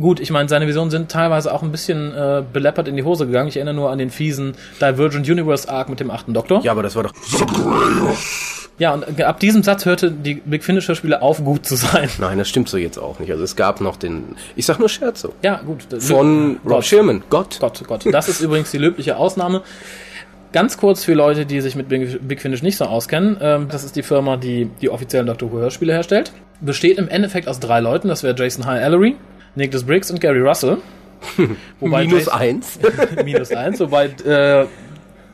Gut, 0.00 0.20
ich 0.20 0.30
meine, 0.30 0.48
seine 0.48 0.66
Visionen 0.66 0.90
sind 0.90 1.10
teilweise 1.10 1.52
auch 1.52 1.62
ein 1.62 1.72
bisschen 1.72 2.14
äh, 2.14 2.42
beleppert 2.52 2.86
in 2.88 2.96
die 2.96 3.02
Hose 3.02 3.26
gegangen. 3.26 3.48
Ich 3.48 3.56
erinnere 3.56 3.74
nur 3.74 3.90
an 3.90 3.98
den 3.98 4.10
fiesen 4.10 4.54
Divergent 4.80 5.28
Universe 5.28 5.68
Arc 5.68 5.88
mit 5.88 5.98
dem 6.00 6.10
achten 6.10 6.34
Doktor. 6.34 6.62
Ja, 6.62 6.72
aber 6.72 6.82
das 6.82 6.94
war 6.94 7.04
doch. 7.04 7.12
Ja, 8.78 8.94
und 8.94 9.20
ab 9.20 9.40
diesem 9.40 9.64
Satz 9.64 9.86
hörte 9.86 10.12
die 10.12 10.34
Big 10.34 10.62
Finish 10.62 10.86
Spiele 10.94 11.20
auf, 11.20 11.42
gut 11.42 11.66
zu 11.66 11.74
sein. 11.74 12.08
Nein, 12.18 12.38
das 12.38 12.48
stimmt 12.48 12.68
so 12.68 12.76
jetzt 12.76 12.96
auch 12.96 13.18
nicht. 13.18 13.32
Also 13.32 13.42
es 13.42 13.56
gab 13.56 13.80
noch 13.80 13.96
den. 13.96 14.36
Ich 14.54 14.66
sag 14.66 14.78
nur 14.78 14.88
Scherzo. 14.88 15.34
Ja, 15.42 15.56
gut. 15.56 15.86
Von 15.98 16.60
Rob 16.64 16.74
Gott. 16.74 16.84
Sherman. 16.84 17.24
Gott. 17.28 17.58
Gott, 17.58 17.82
Gott. 17.88 18.06
Das 18.12 18.28
ist 18.28 18.40
übrigens 18.40 18.70
die 18.70 18.78
löbliche 18.78 19.16
Ausnahme. 19.16 19.62
Ganz 20.52 20.78
kurz 20.78 21.04
für 21.04 21.14
Leute, 21.14 21.44
die 21.44 21.60
sich 21.60 21.74
mit 21.74 21.88
Big 21.88 22.20
Big 22.26 22.40
Finish 22.40 22.62
nicht 22.62 22.76
so 22.76 22.84
auskennen. 22.84 23.36
Ähm, 23.40 23.66
das 23.68 23.82
ist 23.82 23.96
die 23.96 24.04
Firma, 24.04 24.36
die 24.36 24.70
die 24.80 24.90
offiziellen 24.90 25.26
Doctor 25.26 25.50
Who 25.50 25.58
Hörspiele 25.58 25.92
herstellt. 25.92 26.32
Besteht 26.60 26.98
im 26.98 27.08
Endeffekt 27.08 27.48
aus 27.48 27.58
drei 27.58 27.80
Leuten. 27.80 28.06
Das 28.06 28.22
wäre 28.22 28.36
Jason 28.38 28.64
High 28.64 28.80
Ellery, 28.80 29.16
Nicholas 29.54 29.84
Briggs 29.84 30.10
und 30.10 30.20
Gary 30.20 30.40
Russell. 30.40 30.78
Wobei 31.80 32.04
Minus 32.04 32.26
Jason- 32.26 32.32
eins. 32.40 32.78
minus 33.24 33.50
eins, 33.50 33.80
wobei 33.80 34.04
äh, 34.06 34.66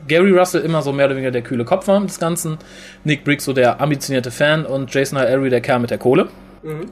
Gary 0.07 0.31
Russell 0.31 0.61
immer 0.61 0.81
so 0.81 0.91
mehr 0.91 1.05
oder 1.05 1.15
weniger 1.15 1.31
der 1.31 1.43
kühle 1.43 1.63
Kopf 1.63 1.87
war 1.87 2.01
des 2.01 2.19
Ganzen, 2.19 2.57
Nick 3.03 3.23
Briggs 3.23 3.45
so 3.45 3.53
der 3.53 3.79
ambitionierte 3.81 4.31
Fan 4.31 4.65
und 4.65 4.91
Jason 4.93 5.19
Ellery 5.19 5.49
der 5.51 5.61
Kerl 5.61 5.79
mit 5.79 5.91
der 5.91 5.99
Kohle, 5.99 6.27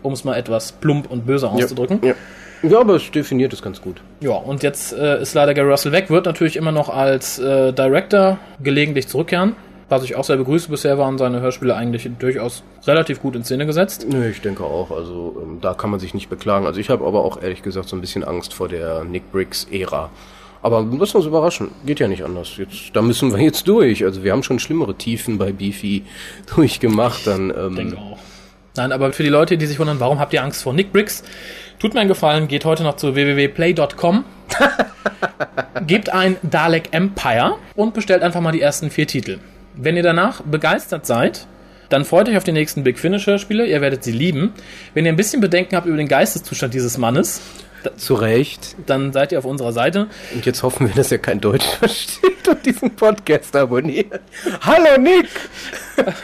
um 0.04 0.14
es 0.14 0.24
mal 0.24 0.36
etwas 0.38 0.72
plump 0.74 1.10
und 1.10 1.26
böse 1.26 1.50
auszudrücken. 1.50 2.00
Ja. 2.04 2.14
ja, 2.62 2.80
aber 2.80 2.96
es 2.96 3.10
definiert 3.10 3.52
es 3.54 3.62
ganz 3.64 3.82
gut. 3.82 4.00
Ja, 4.20 4.32
und 4.34 4.62
jetzt 4.62 4.94
äh, 4.94 5.22
ist 5.22 5.34
leider 5.34 5.56
Gary 5.56 5.70
Russell 5.72 5.92
weg, 5.92 6.12
wird 6.12 6.26
natürlich 6.28 6.56
immer 6.56 6.72
noch 6.72 6.90
als 6.90 7.40
äh, 7.40 7.74
Director 7.74 8.38
gelegentlich 8.64 9.08
zurückkehren. 9.08 9.56
Was 9.90 10.04
ich 10.04 10.16
auch 10.16 10.24
sehr 10.24 10.38
begrüße, 10.38 10.70
bisher 10.70 10.98
waren 10.98 11.18
seine 11.18 11.42
Hörspiele 11.42 11.76
eigentlich 11.76 12.10
durchaus 12.18 12.64
relativ 12.88 13.22
gut 13.22 13.36
in 13.36 13.44
Szene 13.44 13.66
gesetzt. 13.66 14.06
Nö, 14.10 14.28
ich 14.28 14.42
denke 14.42 14.64
auch. 14.64 14.92
Also 14.92 15.40
ähm, 15.42 15.60
da 15.62 15.74
kann 15.74 15.90
man 15.90 16.00
sich 16.00 16.14
nicht 16.14 16.30
beklagen. 16.30 16.66
Also 16.66 16.80
ich 16.80 16.90
habe 16.90 17.06
aber 17.06 17.24
auch 17.24 17.42
ehrlich 17.42 17.62
gesagt 17.62 17.90
so 17.90 17.96
ein 17.96 18.02
bisschen 18.02 18.24
Angst 18.24 18.54
vor 18.54 18.70
der 18.70 19.04
Nick 19.04 19.32
Briggs-Ära. 19.32 20.10
Aber 20.62 20.88
lass 20.98 21.14
uns 21.14 21.26
überraschen. 21.26 21.72
Geht 21.86 22.00
ja 22.00 22.08
nicht 22.08 22.24
anders. 22.24 22.56
Jetzt, 22.58 22.92
da 22.94 23.02
müssen 23.02 23.34
wir 23.34 23.40
jetzt 23.40 23.68
durch. 23.68 24.04
Also 24.06 24.24
wir 24.24 24.32
haben 24.32 24.44
schon 24.44 24.60
schlimmere 24.60 24.96
Tiefen 24.96 25.38
bei 25.38 25.52
Beefy 25.52 26.04
durchgemacht. 26.56 27.28
Dann 27.28 27.54
ähm, 27.56 27.76
Denke 27.76 27.98
auch. 27.98 28.18
Nein, 28.76 28.92
aber 28.92 29.14
für 29.14 29.22
die 29.22 29.30
Leute, 29.30 29.58
die 29.58 29.68
sich 29.68 29.78
wundern, 29.78 30.00
warum 30.00 30.20
habt 30.20 30.34
ihr 30.34 30.44
Angst 30.44 30.64
vor 30.64 30.74
Nick 30.74 30.92
Briggs, 30.92 31.24
tut 31.78 31.94
mir 31.94 32.00
einen 32.00 32.10
Gefallen, 32.10 32.48
geht 32.48 32.66
heute 32.66 32.82
noch 32.82 32.96
zu 32.96 33.14
www.play.com, 33.14 34.24
gebt 35.86 36.10
ein 36.12 36.38
Dalek 36.42 36.86
Empire 36.92 37.58
und 37.76 37.94
bestellt 37.94 38.24
einfach 38.24 38.42
mal 38.42 38.52
die 38.52 38.62
ersten 38.62 38.90
vier 38.90 39.06
Titel. 39.06 39.38
Wenn 39.76 39.98
ihr 39.98 40.04
danach 40.04 40.42
begeistert 40.42 41.06
seid, 41.06 41.48
dann 41.90 42.06
freut 42.06 42.30
euch 42.30 42.38
auf 42.38 42.44
die 42.44 42.52
nächsten 42.52 42.84
Big 42.84 43.00
Finish 43.00 43.26
Hörspiele, 43.26 43.66
ihr 43.66 43.82
werdet 43.82 44.04
sie 44.04 44.12
lieben. 44.12 44.54
Wenn 44.94 45.06
ihr 45.06 45.12
ein 45.12 45.16
bisschen 45.16 45.42
Bedenken 45.42 45.76
habt 45.76 45.88
über 45.88 45.98
den 45.98 46.08
Geisteszustand 46.08 46.74
dieses 46.74 46.98
Mannes, 46.98 47.42
zu 47.98 48.14
Recht. 48.14 48.78
dann 48.86 49.12
seid 49.12 49.34
ihr 49.34 49.40
auf 49.40 49.46
unserer 49.46 49.74
Seite. 49.74 50.08
Und 50.34 50.46
jetzt 50.46 50.64
hoffen 50.64 50.88
wir, 50.88 50.96
dass 50.96 51.12
er 51.12 51.18
kein 51.18 51.42
Deutsch 51.42 51.66
versteht 51.80 52.48
und 52.48 52.66
diesen 52.66 52.96
Podcast 52.96 53.56
abonniert. 53.56 54.22
Hallo 54.62 54.98
Nick! 55.00 55.28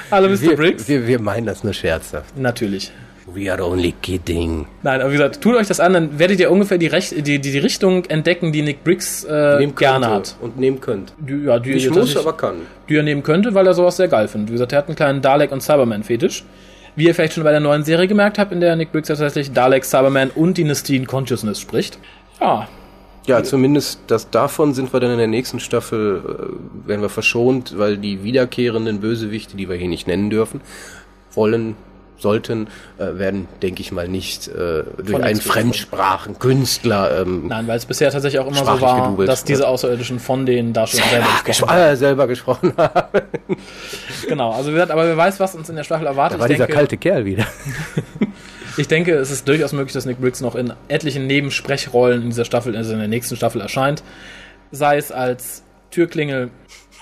Hallo 0.09 0.29
Mr. 0.29 0.41
Wir, 0.41 0.55
Briggs. 0.55 0.87
wir, 0.87 1.05
wir 1.05 1.19
meinen 1.19 1.45
das 1.45 1.63
nur 1.63 1.73
scherzhaft. 1.73 2.37
Natürlich. 2.37 2.91
We 3.33 3.51
are 3.51 3.63
only 3.63 3.93
kidding. 4.01 4.65
Nein, 4.83 5.01
aber 5.01 5.09
wie 5.11 5.17
gesagt, 5.17 5.41
tut 5.41 5.55
euch 5.55 5.67
das 5.67 5.79
an, 5.79 5.93
dann 5.93 6.19
werdet 6.19 6.39
ihr 6.39 6.49
ungefähr 6.51 6.77
die, 6.77 6.87
Recht, 6.87 7.11
die, 7.15 7.39
die, 7.39 7.39
die 7.39 7.59
Richtung 7.59 8.05
entdecken, 8.05 8.51
die 8.51 8.61
Nick 8.61 8.83
Briggs 8.83 9.23
äh, 9.23 9.67
gerne 9.75 10.09
hat. 10.09 10.35
Und 10.41 10.57
nehmen 10.57 10.81
könnt. 10.81 11.13
Die, 11.19 11.43
ja, 11.45 11.59
die, 11.59 11.71
ihr 11.71 11.91
muss, 11.91 12.15
aber 12.17 12.33
kann. 12.33 12.55
die 12.87 12.95
er 12.95 13.03
nehmen 13.03 13.23
könnte, 13.23 13.53
weil 13.53 13.67
er 13.67 13.73
sowas 13.73 13.97
sehr 13.97 14.07
geil 14.07 14.27
findet. 14.27 14.49
Wie 14.49 14.53
gesagt, 14.53 14.71
er 14.71 14.79
hat 14.79 14.87
einen 14.87 14.95
kleinen 14.95 15.21
Dalek- 15.21 15.51
und 15.51 15.61
Cyberman-Fetisch. 15.61 16.43
Wie 16.95 17.05
ihr 17.05 17.15
vielleicht 17.15 17.33
schon 17.33 17.43
bei 17.43 17.51
der 17.51 17.59
neuen 17.59 17.83
Serie 17.83 18.07
gemerkt 18.07 18.39
habt, 18.39 18.51
in 18.51 18.59
der 18.59 18.75
Nick 18.75 18.91
Briggs 18.91 19.07
tatsächlich 19.07 19.51
Dalek, 19.51 19.85
Cyberman 19.85 20.31
und 20.31 20.57
Dynasty 20.57 20.99
Consciousness 21.05 21.59
spricht. 21.59 21.97
Ja, 22.41 22.67
Ja, 23.27 23.43
zumindest 23.43 23.99
das 24.07 24.29
davon 24.31 24.73
sind 24.73 24.91
wir 24.91 24.99
dann 24.99 25.11
in 25.11 25.17
der 25.19 25.27
nächsten 25.27 25.59
Staffel, 25.59 26.21
äh, 26.25 26.87
werden 26.87 27.01
wir 27.01 27.09
verschont, 27.09 27.77
weil 27.77 27.97
die 27.97 28.23
wiederkehrenden 28.23 29.01
Bösewichte, 29.01 29.55
die 29.55 29.69
wir 29.69 29.75
hier 29.75 29.87
nicht 29.87 30.07
nennen 30.07 30.29
dürfen, 30.31 30.61
wollen, 31.33 31.75
sollten, 32.19 32.67
äh, 32.97 33.17
werden, 33.17 33.47
denke 33.61 33.81
ich 33.81 33.91
mal, 33.91 34.07
nicht 34.07 34.47
äh, 34.47 34.83
durch 34.97 35.11
Von 35.11 35.23
einen 35.23 35.41
Fremdsprachenkünstler 35.41 37.21
ähm, 37.21 37.47
nein, 37.47 37.67
weil 37.67 37.77
es 37.77 37.85
bisher 37.85 38.11
tatsächlich 38.11 38.39
auch 38.39 38.47
immer 38.47 38.57
so 38.57 38.81
war, 38.81 38.95
gedoubelt, 38.95 39.29
dass 39.29 39.43
diese. 39.43 39.67
Außerirdischen 39.67 40.19
von 40.19 40.45
den 40.45 40.73
Darstellern 40.73 41.09
selber 41.09 41.25
selber, 41.25 41.43
gesprochen 41.43 41.71
haben. 41.71 41.95
selber 41.95 42.27
gesprochen 42.27 42.73
haben. 42.77 43.21
Genau, 44.27 44.51
also 44.51 44.71
gesagt, 44.71 44.91
aber 44.91 45.05
wer 45.05 45.17
weiß, 45.17 45.39
was 45.39 45.55
uns 45.55 45.69
in 45.69 45.75
der 45.75 45.83
Staffel 45.83 46.07
erwartet. 46.07 46.37
Da 46.37 46.41
war 46.41 46.49
ich, 46.49 46.55
dieser 46.55 46.65
denke, 46.65 46.77
kalte 46.77 46.97
Kerl 46.97 47.25
wieder. 47.25 47.45
ich 48.77 48.87
denke, 48.87 49.13
es 49.15 49.31
ist 49.31 49.47
durchaus 49.47 49.73
möglich, 49.73 49.93
dass 49.93 50.05
Nick 50.05 50.19
Briggs 50.19 50.41
noch 50.41 50.55
in 50.55 50.73
etlichen 50.87 51.27
Nebensprechrollen 51.27 52.23
in 52.23 52.29
dieser 52.29 52.45
Staffel, 52.45 52.75
also 52.75 52.93
in 52.93 52.99
der 52.99 53.07
nächsten 53.07 53.35
Staffel 53.35 53.61
erscheint. 53.61 54.03
Sei 54.71 54.97
es 54.97 55.11
als 55.11 55.63
Türklingel, 55.91 56.49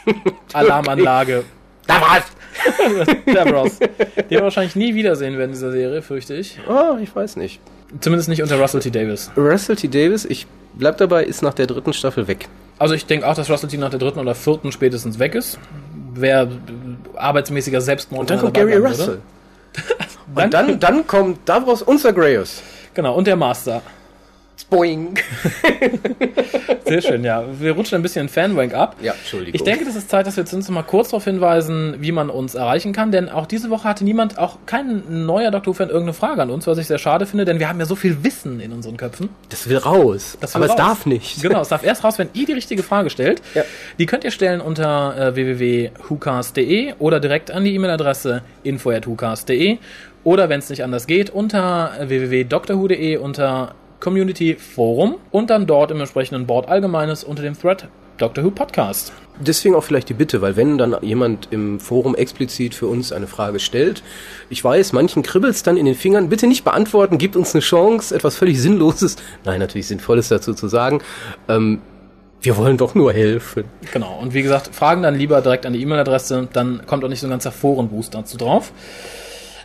Alarmanlage, 0.53 1.43
Da 1.87 2.01
war's! 2.01 2.23
Davros. 3.33 3.79
Den 3.79 4.29
wir 4.29 4.41
wahrscheinlich 4.41 4.75
nie 4.75 4.95
wiedersehen 4.95 5.33
werden 5.37 5.49
in 5.51 5.53
dieser 5.53 5.71
Serie, 5.71 6.01
fürchte 6.01 6.33
ich. 6.35 6.59
Oh, 6.67 6.97
ich 7.01 7.15
weiß 7.15 7.35
nicht. 7.37 7.59
Zumindest 8.01 8.29
nicht 8.29 8.41
unter 8.41 8.59
Russell 8.59 8.81
T. 8.81 8.89
Davis. 8.91 9.31
Russell 9.37 9.75
T. 9.75 9.87
Davis, 9.87 10.25
ich 10.25 10.45
bleib 10.73 10.97
dabei, 10.97 11.23
ist 11.23 11.41
nach 11.41 11.53
der 11.53 11.67
dritten 11.67 11.93
Staffel 11.93 12.27
weg. 12.27 12.47
Also 12.79 12.93
ich 12.93 13.05
denke 13.05 13.27
auch, 13.27 13.33
dass 13.35 13.49
Russell 13.49 13.69
T. 13.69 13.77
nach 13.77 13.89
der 13.89 13.99
dritten 13.99 14.19
oder 14.19 14.35
vierten 14.35 14.71
spätestens 14.71 15.19
weg 15.19 15.35
ist. 15.35 15.57
Wer 16.13 16.47
arbeitsmäßiger 17.15 17.79
Selbstmord 17.81 18.21
Und 18.21 18.29
dann 18.29 18.39
kommt 18.39 18.53
Gary 18.55 18.75
Russell. 18.75 19.19
Dann- 20.35 20.45
Und 20.45 20.53
dann, 20.53 20.79
dann 20.79 21.07
kommt 21.07 21.47
Davros 21.47 21.81
und 21.81 21.99
Zagreus. 21.99 22.61
Genau, 22.93 23.15
und 23.15 23.27
der 23.27 23.35
Master. 23.35 23.81
Boing. 24.65 25.17
Sehr 26.85 27.01
schön, 27.01 27.23
ja. 27.23 27.43
Wir 27.59 27.73
rutschen 27.73 27.95
ein 27.95 28.01
bisschen 28.01 28.23
in 28.23 28.29
Fanrank 28.29 28.73
ab. 28.73 28.95
Ja, 29.01 29.13
Entschuldigung. 29.13 29.55
Ich 29.55 29.63
denke, 29.63 29.85
das 29.85 29.95
ist 29.95 30.09
Zeit, 30.09 30.25
dass 30.27 30.37
wir 30.37 30.43
jetzt 30.43 30.53
uns 30.53 30.69
mal 30.69 30.83
kurz 30.83 31.09
darauf 31.09 31.23
hinweisen, 31.25 31.95
wie 31.99 32.11
man 32.11 32.29
uns 32.29 32.55
erreichen 32.55 32.93
kann, 32.93 33.11
denn 33.11 33.29
auch 33.29 33.45
diese 33.45 33.69
Woche 33.69 33.87
hatte 33.87 34.03
niemand, 34.03 34.37
auch 34.37 34.57
kein 34.65 35.25
neuer 35.25 35.51
Dr. 35.51 35.67
Who-Fan 35.67 35.89
irgendeine 35.89 36.13
Frage 36.13 36.41
an 36.41 36.49
uns, 36.49 36.67
was 36.67 36.77
ich 36.77 36.87
sehr 36.87 36.97
schade 36.97 37.25
finde, 37.25 37.45
denn 37.45 37.59
wir 37.59 37.69
haben 37.69 37.79
ja 37.79 37.85
so 37.85 37.95
viel 37.95 38.23
Wissen 38.23 38.59
in 38.59 38.71
unseren 38.71 38.97
Köpfen. 38.97 39.29
Das 39.49 39.69
will 39.69 39.77
raus. 39.77 40.37
Das 40.39 40.55
will 40.55 40.63
aber 40.63 40.71
raus. 40.71 40.79
es 40.79 40.85
darf 40.85 41.05
nicht. 41.05 41.41
Genau, 41.41 41.61
es 41.61 41.69
darf 41.69 41.83
erst 41.83 42.03
raus, 42.03 42.17
wenn 42.17 42.29
ihr 42.33 42.45
die 42.45 42.53
richtige 42.53 42.83
Frage 42.83 43.09
stellt. 43.09 43.41
Ja. 43.53 43.63
Die 43.99 44.05
könnt 44.05 44.23
ihr 44.23 44.31
stellen 44.31 44.61
unter 44.61 45.17
äh, 45.17 45.35
www.hucast.de 45.35 46.93
oder 46.99 47.19
direkt 47.19 47.51
an 47.51 47.63
die 47.63 47.75
E-Mail-Adresse 47.75 48.41
info.hucast.de 48.63 49.77
oder 50.23 50.49
wenn 50.49 50.59
es 50.59 50.69
nicht 50.69 50.83
anders 50.83 51.07
geht, 51.07 51.29
unter 51.29 51.91
äh, 51.99 52.09
www.drhu.de 52.09 53.17
unter 53.17 53.75
Community 53.99 54.55
Forum 54.55 55.15
und 55.31 55.49
dann 55.49 55.67
dort 55.67 55.91
im 55.91 55.99
entsprechenden 55.99 56.45
Board 56.45 56.67
Allgemeines 56.67 57.23
unter 57.23 57.43
dem 57.43 57.59
Thread 57.59 57.87
Doctor 58.17 58.43
Who 58.43 58.51
Podcast. 58.51 59.13
Deswegen 59.39 59.75
auch 59.75 59.83
vielleicht 59.83 60.09
die 60.09 60.13
Bitte, 60.13 60.41
weil 60.41 60.55
wenn 60.55 60.77
dann 60.77 60.95
jemand 61.01 61.49
im 61.51 61.79
Forum 61.79 62.15
explizit 62.15 62.73
für 62.73 62.87
uns 62.87 63.11
eine 63.11 63.27
Frage 63.27 63.59
stellt, 63.59 64.01
ich 64.49 64.63
weiß, 64.63 64.93
manchen 64.93 65.21
kribbelt's 65.21 65.61
dann 65.61 65.77
in 65.77 65.85
den 65.85 65.93
Fingern, 65.95 66.29
bitte 66.29 66.47
nicht 66.47 66.63
beantworten, 66.63 67.19
gibt 67.19 67.35
uns 67.35 67.53
eine 67.53 67.61
Chance, 67.61 68.15
etwas 68.15 68.35
völlig 68.35 68.59
Sinnloses, 68.59 69.17
nein, 69.45 69.59
natürlich 69.59 69.87
Sinnvolles 69.87 70.29
dazu 70.29 70.53
zu 70.53 70.67
sagen. 70.67 71.01
Ähm, 71.47 71.81
wir 72.41 72.57
wollen 72.57 72.77
doch 72.77 72.95
nur 72.95 73.13
helfen. 73.13 73.65
Genau, 73.93 74.17
und 74.19 74.33
wie 74.33 74.41
gesagt, 74.41 74.73
Fragen 74.73 75.03
dann 75.03 75.15
lieber 75.15 75.41
direkt 75.41 75.65
an 75.65 75.73
die 75.73 75.81
E-Mail-Adresse, 75.81 76.47
dann 76.53 76.85
kommt 76.85 77.03
auch 77.03 77.09
nicht 77.09 77.19
so 77.19 77.27
ein 77.27 77.31
ganzer 77.31 77.51
Forenboost 77.51 78.13
dazu 78.13 78.37
drauf. 78.37 78.71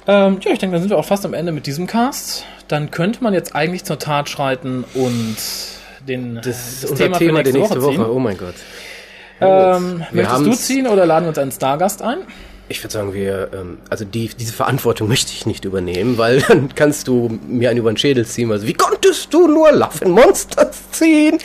Ähm, 0.07 0.39
ja, 0.43 0.53
ich 0.53 0.59
denke, 0.59 0.75
dann 0.75 0.83
sind 0.83 0.91
wir 0.91 0.99
auch 0.99 1.05
fast 1.05 1.25
am 1.25 1.33
Ende 1.33 1.53
mit 1.53 1.67
diesem 1.67 1.87
Cast. 1.87 2.45
Dann 2.73 2.91
könnte 2.91 3.23
man 3.23 3.35
jetzt 3.35 3.55
eigentlich 3.55 3.85
zur 3.85 3.99
Tat 3.99 4.31
schreiten 4.31 4.87
und 4.95 5.37
den, 6.09 6.37
Das 6.37 6.47
ist 6.47 6.85
das 6.85 6.91
unser 6.93 7.05
Thema, 7.05 7.19
Thema, 7.19 7.39
für 7.39 7.43
nächste 7.43 7.53
der 7.53 7.61
nächste 7.61 7.83
Woche 7.83 7.99
Woche. 7.99 8.15
Oh 8.15 8.19
mein 8.19 8.39
Gott. 8.39 8.55
Ähm, 9.43 10.03
möchtest 10.11 10.47
du 10.47 10.53
ziehen 10.53 10.87
oder 10.87 11.05
laden 11.05 11.25
wir 11.27 11.29
uns 11.29 11.39
einen 11.39 11.53
Stargast 11.53 12.01
ein? 12.01 12.21
Ich 12.71 12.83
würde 12.83 12.95
sagen, 12.95 13.13
wir, 13.13 13.51
ähm, 13.53 13.77
also 13.91 14.07
die, 14.07 14.29
diese 14.29 14.55
Verantwortung 14.55 15.07
möchte 15.15 15.33
ich 15.33 15.45
nicht 15.45 15.67
übernehmen, 15.67 16.17
weil 16.17 16.41
dann 16.41 16.75
kannst 16.75 17.09
du 17.09 17.39
mir 17.47 17.69
einen 17.69 17.79
über 17.79 17.93
den 17.93 17.99
Schädel 17.99 18.25
ziehen. 18.25 18.51
Also 18.51 18.67
wie 18.67 18.73
konntest 18.73 19.35
du 19.35 19.49
nur 19.49 19.71
Love 19.71 20.07
and 20.07 20.15
Monsters 20.15 20.91
ziehen? 20.93 21.37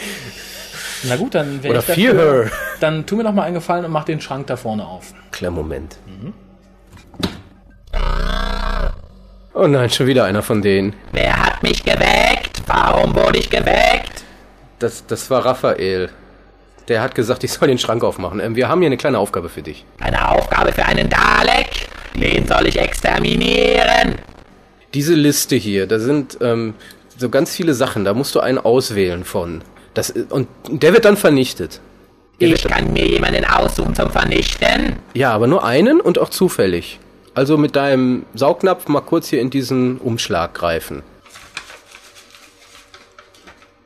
Na 1.04 1.18
gut, 1.18 1.36
dann 1.36 1.62
wäre 1.62 1.80
ich 1.80 1.86
dafür. 1.86 1.94
Fear 1.94 2.16
Her. 2.16 2.52
Dann 2.80 3.06
tu 3.06 3.18
mir 3.18 3.24
noch 3.24 3.34
mal 3.34 3.44
einen 3.44 3.56
Gefallen 3.56 3.84
und 3.84 3.92
mach 3.92 4.06
den 4.06 4.22
Schrank 4.22 4.48
da 4.48 4.56
vorne 4.56 4.86
auf. 4.88 5.14
Klar, 5.32 5.52
Moment. 5.52 5.98
Oh 9.60 9.66
nein, 9.66 9.90
schon 9.90 10.06
wieder 10.06 10.26
einer 10.26 10.44
von 10.44 10.62
denen. 10.62 10.94
Wer 11.14 11.36
hat 11.36 11.64
mich 11.64 11.84
geweckt? 11.84 12.62
Warum 12.68 13.16
wurde 13.16 13.40
ich 13.40 13.50
geweckt? 13.50 14.24
Das, 14.78 15.08
das 15.08 15.32
war 15.32 15.44
Raphael. 15.44 16.12
Der 16.88 17.02
hat 17.02 17.16
gesagt, 17.16 17.44
ich 17.44 17.52
soll 17.52 17.68
den 17.68 17.80
Schrank 17.80 18.04
aufmachen. 18.04 18.40
Ähm, 18.40 18.56
wir 18.56 18.70
haben 18.70 18.82
hier 18.82 18.86
eine 18.86 18.98
kleine 18.98 19.18
Aufgabe 19.18 19.50
für 19.50 19.64
dich. 19.64 19.84
Eine 20.00 20.30
Aufgabe 20.30 20.72
für 20.74 20.86
einen 20.86 21.10
Dalek? 21.10 21.90
Wen 22.14 22.46
soll 22.46 22.68
ich 22.68 22.78
exterminieren? 22.78 24.20
Diese 24.94 25.16
Liste 25.16 25.56
hier, 25.56 25.88
da 25.88 25.98
sind 25.98 26.38
ähm, 26.40 26.76
so 27.18 27.30
ganz 27.30 27.56
viele 27.56 27.74
Sachen. 27.74 28.06
Da 28.06 28.14
musst 28.14 28.36
du 28.36 28.40
einen 28.40 28.60
auswählen 28.60 29.24
von. 29.24 29.64
Das, 29.96 30.12
und 30.12 30.48
der 30.70 30.94
wird 30.94 31.06
dann 31.06 31.18
vernichtet. 31.18 31.82
Ich 32.38 32.64
kann 32.64 32.94
mir 32.94 33.08
jemanden 33.08 33.44
aussuchen 33.44 33.96
zum 33.96 34.12
Vernichten. 34.12 34.98
Ja, 35.16 35.32
aber 35.32 35.48
nur 35.48 35.66
einen 35.66 36.00
und 36.00 36.20
auch 36.20 36.30
zufällig. 36.30 37.00
Also 37.38 37.56
mit 37.56 37.76
deinem 37.76 38.26
Saugnapf 38.34 38.88
mal 38.88 39.02
kurz 39.02 39.28
hier 39.28 39.42
in 39.42 39.52
diesen 39.52 40.00
Umschlag 40.00 40.56
greifen. 40.56 41.04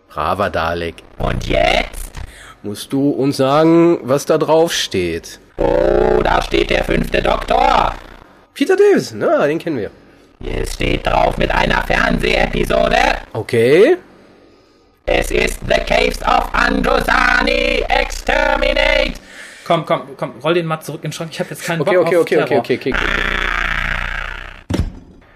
Braver 0.08 0.50
Dalek. 0.50 0.96
Und 1.18 1.46
jetzt? 1.50 2.14
Musst 2.64 2.94
du 2.94 3.10
uns 3.10 3.36
sagen, 3.36 4.00
was 4.04 4.26
da 4.26 4.38
drauf 4.38 4.72
steht? 4.72 5.42
Oh, 5.58 6.22
da 6.24 6.42
steht 6.42 6.70
der 6.70 6.86
fünfte 6.86 7.22
Doktor. 7.22 7.94
Peter 8.54 8.78
Davison, 8.78 9.20
na, 9.20 9.46
den 9.46 9.60
kennen 9.60 9.80
wir. 9.80 9.92
Hier 10.42 10.66
steht 10.66 11.06
drauf 11.06 11.38
mit 11.38 11.52
einer 11.52 11.84
Fernsehepisode. 11.84 12.96
Okay. 13.34 13.98
Es 15.06 15.30
ist 15.30 15.60
The 15.68 15.82
Caves 15.86 16.22
of 16.22 16.54
Androsani. 16.54 17.84
Exterminate. 17.90 19.20
Komm, 19.66 19.86
komm, 19.86 20.02
komm, 20.16 20.34
roll 20.42 20.54
den 20.54 20.66
mal 20.66 20.80
zurück 20.80 21.02
in 21.04 21.10
den 21.10 21.14
Schrank. 21.14 21.32
Ich 21.34 21.40
habe 21.42 21.50
jetzt 21.50 21.66
keinen 21.66 21.82
Okay, 21.82 21.96
Bock 21.98 22.08
okay, 22.08 22.16
auf 22.16 22.22
okay, 22.22 22.38
okay, 22.38 22.48
Terror. 22.48 22.60
okay, 22.62 22.76
okay, 22.78 22.94
okay. 22.94 23.31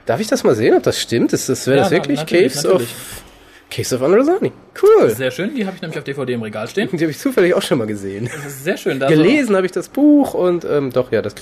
Darf 0.05 0.19
ich 0.19 0.27
das 0.27 0.43
mal 0.43 0.55
sehen, 0.55 0.75
ob 0.75 0.83
das 0.83 0.99
stimmt? 0.99 1.33
Ist 1.33 1.49
das, 1.49 1.65
wäre 1.67 1.77
Ja, 1.77 1.83
das 1.83 1.91
na- 1.91 1.97
wirklich 1.97 2.19
natürlich, 2.19 2.53
Caves 2.53 2.63
natürlich. 2.63 2.89
of 2.89 3.23
Caves 3.71 3.93
of 3.93 4.01
Androsani? 4.03 4.51
Cool. 4.81 5.09
Sehr 5.09 5.31
schön, 5.31 5.55
die 5.55 5.65
habe 5.65 5.75
ich 5.75 5.81
nämlich 5.81 5.97
auf 5.97 6.03
DVD 6.03 6.33
im 6.33 6.43
Regal 6.43 6.67
stehen. 6.67 6.89
Die 6.91 6.99
habe 6.99 7.11
ich 7.11 7.17
zufällig 7.19 7.53
auch 7.55 7.61
schon 7.61 7.77
mal 7.79 7.87
gesehen. 7.87 8.29
Das 8.43 8.63
sehr 8.63 8.77
schön. 8.77 8.99
Da 8.99 9.07
Gelesen 9.07 9.55
habe 9.55 9.65
ich 9.65 9.71
das 9.71 9.89
Buch 9.89 10.33
und 10.33 10.63
ähm, 10.65 10.91
doch, 10.91 11.11
ja, 11.11 11.21
das 11.21 11.33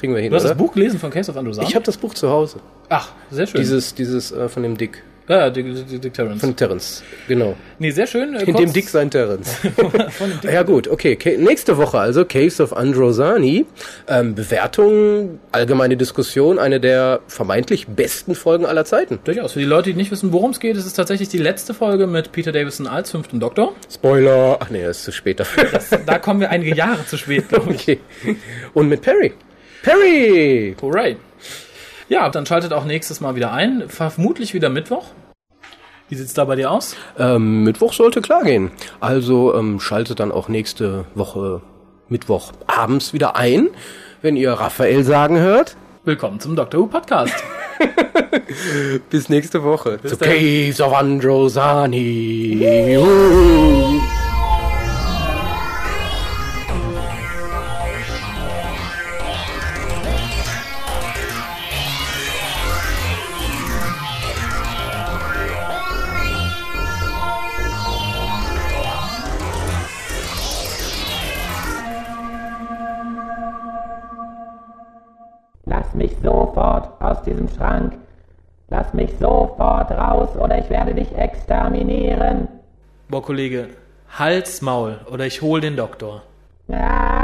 das 5.27 5.37
Case 5.37 5.37
das 5.37 5.37
ja, 5.37 5.49
Dick, 5.49 5.89
Dick, 5.89 6.01
Dick 6.01 6.13
Terrence. 6.13 6.41
Von 6.41 6.55
Terrence. 6.55 7.03
Genau. 7.27 7.55
Nee, 7.79 7.91
sehr 7.91 8.07
schön. 8.07 8.35
Äh, 8.35 8.43
In 8.43 8.55
dem 8.55 8.73
Dick 8.73 8.89
sein 8.89 9.09
Terrence. 9.09 9.55
von 10.09 10.31
Dick. 10.41 10.51
ja 10.51 10.63
gut, 10.63 10.87
okay. 10.87 11.17
Nächste 11.37 11.77
Woche 11.77 11.99
also 11.99 12.25
Caves 12.25 12.59
of 12.59 12.73
Androsani. 12.73 13.65
Ähm, 14.07 14.35
Bewertung, 14.35 15.39
allgemeine 15.51 15.97
Diskussion, 15.97 16.59
eine 16.59 16.79
der 16.79 17.21
vermeintlich 17.27 17.87
besten 17.87 18.35
Folgen 18.35 18.65
aller 18.65 18.85
Zeiten. 18.85 19.19
Durchaus. 19.23 19.53
Für 19.53 19.59
die 19.59 19.65
Leute, 19.65 19.91
die 19.91 19.95
nicht 19.95 20.11
wissen, 20.11 20.31
worum 20.33 20.51
es 20.51 20.59
geht, 20.59 20.75
es 20.75 20.85
ist 20.85 20.93
tatsächlich 20.93 21.29
die 21.29 21.37
letzte 21.37 21.73
Folge 21.73 22.07
mit 22.07 22.31
Peter 22.31 22.51
Davison 22.51 22.87
als 22.87 23.11
fünften 23.11 23.39
Doktor. 23.39 23.73
Spoiler. 23.91 24.57
Ach 24.59 24.69
nee, 24.69 24.83
das 24.83 24.97
ist 24.97 25.03
zu 25.05 25.11
spät 25.11 25.39
dafür. 25.39 25.63
Da 26.05 26.19
kommen 26.19 26.39
wir 26.41 26.49
einige 26.49 26.75
Jahre 26.75 27.05
zu 27.05 27.17
spät, 27.17 27.49
glaube 27.49 27.73
ich. 27.73 27.81
okay. 27.83 27.99
Und 28.73 28.89
mit 28.89 29.01
Perry. 29.01 29.33
Perry! 29.83 30.75
Hooray. 30.81 31.17
Ja, 32.13 32.29
dann 32.29 32.45
schaltet 32.45 32.73
auch 32.73 32.85
nächstes 32.85 33.21
Mal 33.21 33.33
wieder 33.35 33.51
ein. 33.53 33.85
Vermutlich 33.87 34.53
wieder 34.53 34.69
Mittwoch. 34.69 35.05
Wie 36.09 36.15
sieht's 36.15 36.35
da 36.35 36.45
bei 36.45 36.55
dir 36.55 36.69
aus? 36.69 36.95
Ähm, 37.17 37.63
Mittwoch 37.63 37.91
sollte 37.91 38.21
klar 38.21 38.43
gehen. 38.43 38.69
Also 38.99 39.55
ähm, 39.55 39.79
schaltet 39.79 40.19
dann 40.19 40.31
auch 40.31 40.47
nächste 40.47 41.05
Woche 41.15 41.63
Mittwoch 42.09 42.51
abends 42.67 43.13
wieder 43.13 43.35
ein, 43.35 43.69
wenn 44.21 44.35
ihr 44.35 44.51
Raphael 44.51 45.03
sagen 45.03 45.39
hört. 45.39 45.75
Willkommen 46.05 46.39
zum 46.39 46.55
Doctor 46.55 46.81
Who 46.81 46.85
Podcast. 46.85 47.33
Bis 49.09 49.29
nächste 49.29 49.63
Woche. 49.63 49.99
Zu 50.03 50.15
dann. 50.15 50.29
Caves 50.29 50.81
of 50.81 50.93
Androsani. 50.93 52.59
Schrank. 77.63 77.93
Lass 78.69 78.93
mich 78.93 79.11
sofort 79.19 79.91
raus 79.91 80.35
oder 80.35 80.57
ich 80.57 80.69
werde 80.69 80.93
dich 80.93 81.15
exterminieren. 81.15 82.47
Boah, 83.07 83.21
Kollege, 83.21 83.69
Hals, 84.17 84.61
Maul 84.61 84.99
oder 85.11 85.25
ich 85.25 85.41
hol 85.41 85.61
den 85.61 85.75
Doktor. 85.75 86.23
Ah! 86.69 87.22